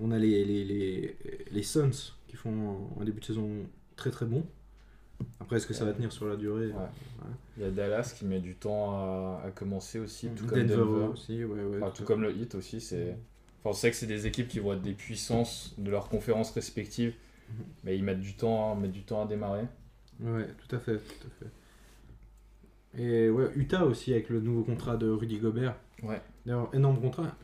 On 0.00 0.10
a 0.12 0.18
les, 0.18 0.44
les, 0.44 0.64
les, 0.64 1.16
les 1.50 1.62
Suns 1.62 2.12
qui 2.28 2.36
font 2.36 2.88
un 3.00 3.04
début 3.04 3.20
de 3.20 3.24
saison 3.24 3.48
très 3.96 4.10
très 4.10 4.26
bon. 4.26 4.44
Après, 5.40 5.56
est-ce 5.56 5.66
que 5.68 5.74
ça 5.74 5.84
va 5.84 5.92
tenir 5.92 6.10
sur 6.10 6.26
la 6.26 6.34
durée? 6.36 6.66
Ouais. 6.68 7.28
Il 7.56 7.62
y 7.62 7.66
a 7.66 7.70
Dallas 7.70 8.12
qui 8.18 8.24
met 8.24 8.40
du 8.40 8.54
temps 8.56 8.92
à, 8.96 9.42
à 9.46 9.50
commencer 9.52 10.00
aussi, 10.00 10.28
tout 10.34 10.46
Denver, 10.46 10.66
comme 10.66 10.66
Denver. 10.66 11.04
aussi, 11.12 11.44
ouais, 11.44 11.62
ouais. 11.62 11.76
Enfin, 11.76 11.90
tout 11.90 11.98
tout 11.98 12.04
comme 12.04 12.22
le 12.22 12.34
Heat 12.36 12.54
aussi. 12.56 12.80
C'est... 12.80 13.16
Enfin, 13.64 13.70
on 13.70 13.72
sait 13.74 13.90
que 13.90 13.96
c'est 13.96 14.06
des 14.06 14.26
équipes 14.26 14.48
qui 14.48 14.58
vont 14.58 14.72
être 14.72 14.82
des 14.82 14.92
puissances 14.92 15.74
de 15.78 15.90
leurs 15.90 16.08
conférences 16.08 16.50
respectives, 16.50 17.14
Mhm. 17.48 17.64
mais 17.84 17.96
ils 17.96 18.02
mettent 18.02 18.20
du 18.20 18.34
temps, 18.34 18.74
mettent 18.74 18.92
du 18.92 19.02
temps 19.04 19.22
à 19.22 19.26
démarrer. 19.26 19.66
Ouais, 20.20 20.48
tout 20.66 20.74
à 20.76 20.78
fait, 20.80 20.96
tout 20.98 21.26
à 21.28 21.44
fait. 21.44 23.02
Et 23.02 23.30
ouais, 23.30 23.50
Utah 23.56 23.84
aussi 23.84 24.12
avec 24.12 24.28
le 24.28 24.40
nouveau 24.40 24.62
contrat 24.64 24.96
de 24.96 25.08
Rudy 25.08 25.38
Gobert. 25.38 25.76
Ouais. 26.02 26.20
D'ailleurs, 26.44 26.68
énorme 26.74 27.00
contrat. 27.00 27.34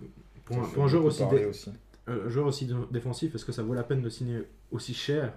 Pour 0.44 0.58
un, 0.58 0.68
pour 0.68 0.88
joueur 0.88 1.04
aussi, 1.04 1.20
parler 1.20 1.38
dé- 1.40 1.44
aussi. 1.46 1.70
un 2.06 2.28
joueur 2.28 2.46
aussi 2.46 2.66
dé- 2.66 2.74
défensif, 2.90 3.34
est-ce 3.34 3.44
que 3.44 3.52
ça 3.52 3.62
vaut 3.62 3.74
la 3.74 3.82
peine 3.84 4.02
de 4.02 4.08
signer 4.10 4.42
aussi 4.70 4.94
cher? 4.94 5.32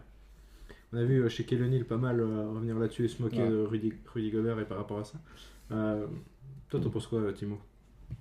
On 0.93 0.97
a 0.97 1.03
vu 1.03 1.21
euh, 1.23 1.29
chez 1.29 1.45
Kelly 1.45 1.83
pas 1.83 1.97
mal 1.97 2.19
euh, 2.19 2.49
revenir 2.49 2.77
là-dessus 2.77 3.05
et 3.05 3.07
se 3.07 3.21
moquer 3.21 3.41
Ouais. 3.41 3.49
de 3.49 3.61
Rudy, 3.61 3.93
Rudy 4.13 4.31
Gobert 4.31 4.59
et 4.59 4.65
par 4.65 4.77
rapport 4.77 4.99
à 4.99 5.03
ça. 5.05 5.17
Euh, 5.71 6.05
toi, 6.69 6.79
t'en 6.81 6.89
penses 6.89 7.07
quoi, 7.07 7.31
Timo? 7.33 7.59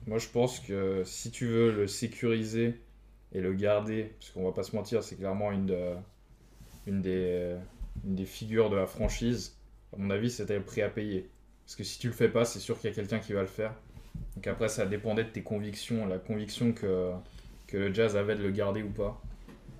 Moi, 0.07 0.19
je 0.19 0.29
pense 0.29 0.61
que 0.61 1.03
si 1.05 1.31
tu 1.31 1.47
veux 1.47 1.73
le 1.73 1.87
sécuriser 1.87 2.75
et 3.33 3.41
le 3.41 3.53
garder, 3.53 4.13
parce 4.19 4.31
qu'on 4.31 4.45
va 4.45 4.53
pas 4.53 4.63
se 4.63 4.75
mentir, 4.75 5.03
c'est 5.03 5.17
clairement 5.17 5.53
une, 5.53 5.67
de- 5.67 5.95
une, 6.87 7.01
des, 7.03 7.55
une 8.05 8.15
des 8.15 8.25
figures 8.25 8.71
de 8.71 8.77
la 8.77 8.87
franchise, 8.87 9.57
à 9.93 9.97
mon 9.99 10.11
avis, 10.11 10.31
c'était 10.31 10.57
le 10.57 10.65
prix 10.65 10.83
à 10.83 10.89
payer. 10.89 11.29
Parce 11.65 11.77
que 11.77 11.85
si 11.85 11.99
tu 11.99 12.09
le 12.09 12.13
fais 12.13 12.29
pas, 12.29 12.45
c'est 12.45 12.59
sûr 12.59 12.79
qu'il 12.79 12.91
y 12.91 12.93
a 12.93 12.97
quelqu'un 12.97 13.19
qui 13.21 13.33
va 13.33 13.41
le 13.43 13.47
faire. 13.47 13.75
Donc 14.37 14.47
après, 14.47 14.69
ça 14.69 14.87
dépendait 14.87 15.25
de 15.25 15.29
tes 15.31 15.43
convictions, 15.43 16.07
la 16.07 16.19
conviction 16.19 16.73
que, 16.73 17.11
que 17.69 17.77
le 17.77 17.95
Jazz 17.95 18.17
avait 18.17 18.35
de 18.37 18.43
le 18.43 18.51
garder 18.51 18.83
ou 18.83 18.91
pas. 18.91 19.21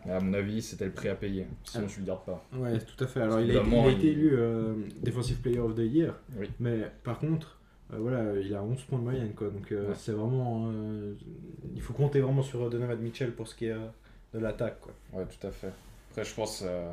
Mais 0.07 0.13
à 0.13 0.21
mon 0.21 0.33
avis, 0.33 0.63
c'était 0.63 0.87
le 0.87 0.93
prix 0.93 1.09
à 1.09 1.15
payer. 1.15 1.47
Sinon, 1.65 1.85
Ah. 1.87 1.93
tu 1.93 2.01
le 2.01 2.07
gardes 2.07 2.25
pas. 2.25 2.45
Ouais, 2.55 2.79
tout 2.79 3.05
à 3.05 3.07
fait. 3.07 3.21
Alors, 3.21 3.41
il 3.41 3.51
a, 3.51 3.55
été- 3.55 3.57
Évidemment, 3.59 3.89
il 3.89 3.95
a 3.95 3.99
été 3.99 4.07
il- 4.07 4.13
élu 4.13 4.31
euh, 4.35 4.75
Defensive 5.03 5.39
Player 5.41 5.59
of 5.59 5.75
the 5.75 5.81
Year, 5.81 6.15
Oui. 6.39 6.49
mais 6.59 6.91
par 7.05 7.19
contre, 7.19 7.60
voilà, 7.99 8.35
il 8.41 8.55
a 8.55 8.63
11 8.63 8.83
points 8.85 8.99
de 8.99 9.05
moyenne, 9.05 9.35
quoi. 9.35 9.49
Donc 9.51 9.73
euh, 9.73 9.89
Ouais. 9.89 9.95
c'est 9.95 10.13
vraiment. 10.13 10.71
euh, 10.73 11.15
il 11.75 11.81
faut 11.83 11.93
compter 11.95 12.21
vraiment 12.21 12.43
sur 12.43 12.69
Donovan 12.71 12.99
Mitchell 13.01 13.33
pour 13.35 13.49
ce 13.49 13.55
qui 13.55 13.67
est 13.67 13.73
euh, 13.73 13.87
de 14.35 14.39
l'attaque, 14.39 14.81
quoi. 14.81 14.93
Ouais, 15.13 15.25
tout 15.27 15.47
à 15.47 15.51
fait. 15.51 15.73
Après, 16.11 16.25
je 16.25 16.35
pense. 16.35 16.63
euh, 16.65 16.91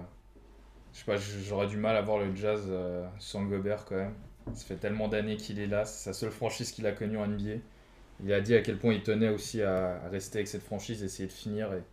je 0.93 0.99
sais 0.99 1.05
pas, 1.05 1.17
j'aurais 1.17 1.67
du 1.67 1.77
mal 1.77 1.95
à 1.95 2.01
voir 2.01 2.19
le 2.19 2.35
Jazz 2.35 2.63
euh, 2.69 3.07
sans 3.19 3.45
Gobert 3.45 3.85
quand 3.85 3.95
même. 3.95 4.13
Ça 4.53 4.65
fait 4.65 4.77
tellement 4.77 5.07
d'années 5.09 5.37
qu'il 5.37 5.59
est 5.59 5.67
là, 5.67 5.85
c'est 5.85 6.05
sa 6.05 6.13
seule 6.13 6.31
franchise 6.31 6.71
qu'il 6.71 6.87
a 6.87 6.91
connue 6.93 7.17
en 7.17 7.27
NBA. 7.27 7.61
Il 8.23 8.33
a 8.33 8.41
dit 8.41 8.55
à 8.55 8.61
quel 8.61 8.77
point 8.79 8.93
il 8.93 9.03
tenait 9.03 9.29
aussi 9.29 9.61
à, 9.61 10.01
à 10.03 10.09
rester 10.09 10.39
avec 10.39 10.47
cette 10.47 10.63
franchise, 10.63 11.03
essayer 11.03 11.27
de 11.27 11.33
finir. 11.33 11.73
Et 11.73 11.83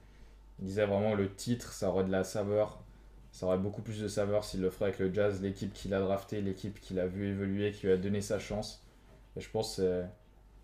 il 0.61 0.67
disait 0.67 0.87
vraiment 0.87 1.15
le 1.15 1.33
titre, 1.33 1.73
ça 1.73 1.91
aurait 1.91 2.05
de 2.05 2.13
la 2.13 2.25
saveur. 2.25 2.81
Ça 3.33 3.47
aurait 3.47 3.59
beaucoup 3.59 3.83
plus 3.83 4.01
de 4.01 4.09
saveur 4.09 4.45
s'il 4.45 4.61
le 4.63 4.71
ferait 4.71 4.87
avec 4.87 5.01
le 5.01 5.13
Jazz, 5.13 5.43
l'équipe 5.43 5.73
qu'il 5.75 5.95
a 5.95 6.01
drafté, 6.01 6.41
l'équipe 6.41 6.81
qu'il 6.81 7.01
a 7.01 7.07
vu 7.07 7.29
évoluer, 7.31 7.73
qui 7.73 7.87
lui 7.87 7.93
a 7.95 7.97
donné 7.99 8.21
sa 8.23 8.39
chance. 8.39 8.84
Et 9.37 9.41
je 9.41 9.51
pense 9.51 9.77
que 9.77 9.83
c'est- 9.83 10.07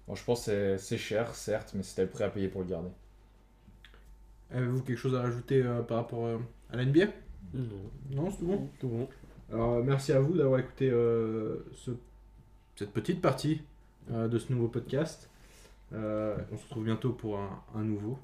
bon, 0.07 0.15
je 0.15 0.25
pense 0.25 0.45
c'est- 0.45 0.79
c'est 0.79 0.99
cher, 0.99 1.35
certes, 1.35 1.73
mais 1.75 1.83
c'était 1.83 2.03
le 2.03 2.09
prêt 2.11 2.25
à 2.25 2.31
payer 2.31 2.49
pour 2.49 2.61
le 2.63 2.67
garder. 2.69 2.91
Avez-vous 4.53 4.83
quelque 4.83 4.99
chose 4.99 5.15
à 5.15 5.23
rajouter 5.23 5.63
euh, 5.63 5.83
par 5.83 5.99
rapport 5.99 6.27
euh, 6.27 6.39
à 6.71 6.77
la 6.77 6.85
NBA 6.85 7.07
Non, 7.55 7.63
Non, 8.11 8.31
c'est 8.31 8.39
tout 8.39 8.47
bon? 8.47 8.69
Tout 8.81 8.89
bon. 8.89 9.09
Alors, 9.53 9.75
euh, 9.75 9.83
merci 9.83 10.13
à 10.13 10.21
vous 10.21 10.37
d'avoir 10.37 10.59
écouté 10.61 10.89
euh, 10.91 11.65
ce- 11.77 11.91
cette 12.77 12.93
petite 12.93 13.21
partie 13.21 13.63
euh, 14.13 14.29
de 14.29 14.39
ce 14.39 14.53
nouveau 14.53 14.69
podcast. 14.69 15.29
Euh, 15.93 16.37
on 16.53 16.57
se 16.57 16.65
retrouve 16.65 16.85
bientôt 16.85 17.13
pour 17.13 17.39
un, 17.39 17.63
un 17.75 17.83
nouveau. 17.83 18.19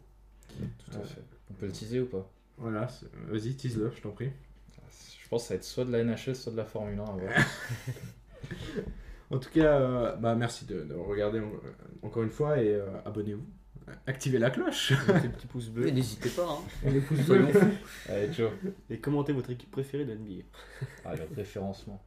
Tout 0.59 0.97
à 0.97 1.01
Euh, 1.01 1.05
fait. 1.05 1.23
On 1.51 1.55
peut 1.55 1.67
le 1.67 1.73
teaser 1.73 2.01
ou 2.01 2.07
pas? 2.07 2.29
Voilà, 2.59 2.89
vas-y, 3.29 3.55
tease-le, 3.55 3.93
je 3.95 4.01
t'en 4.01 4.11
prie. 4.11 4.31
Je 5.23 5.29
pense 5.29 5.43
que 5.43 5.49
ça 5.49 5.55
va 5.55 5.59
être 5.59 5.65
soit 5.65 5.85
de 5.85 5.91
la 5.93 6.03
NHL, 6.05 6.35
soit 6.37 6.53
de 6.53 6.57
la 6.57 6.65
Formule 6.65 6.99
1. 6.99 7.03
à 7.05 7.11
voir. 7.13 7.33
En 9.31 9.39
tout 9.39 9.51
cas, 9.51 9.81
euh, 9.81 10.17
bah, 10.17 10.35
merci 10.35 10.65
de, 10.67 10.85
de 10.85 10.95
regarder 10.95 11.41
en- 11.41 12.07
encore 12.07 12.23
une 12.23 12.31
fois 12.31 12.61
et 12.63 12.69
euh, 12.75 12.87
abonnez-vous. 13.05 13.45
Activez 14.07 14.39
la 14.39 14.51
cloche. 14.51 14.93
Mettez 15.09 15.29
le 15.29 15.33
petit 15.33 15.47
pouce 15.47 15.67
Mais 15.75 15.83
bleu. 15.83 15.91
n'hésitez 15.91 16.29
pas. 16.31 16.49
Hein. 16.49 16.59
Et 16.85 16.91
les 16.91 17.01
pouces 17.01 17.21
bleus. 17.27 17.47
Allez, 18.09 18.33
Joe. 18.33 18.51
Et 18.91 18.99
commentez 18.99 19.33
votre 19.33 19.51
équipe 19.51 19.71
préférée 19.71 20.05
de 20.05 20.13
NBA. 20.15 20.43
Ah, 21.05 21.15
le 21.15 21.23
référencement. 21.37 22.03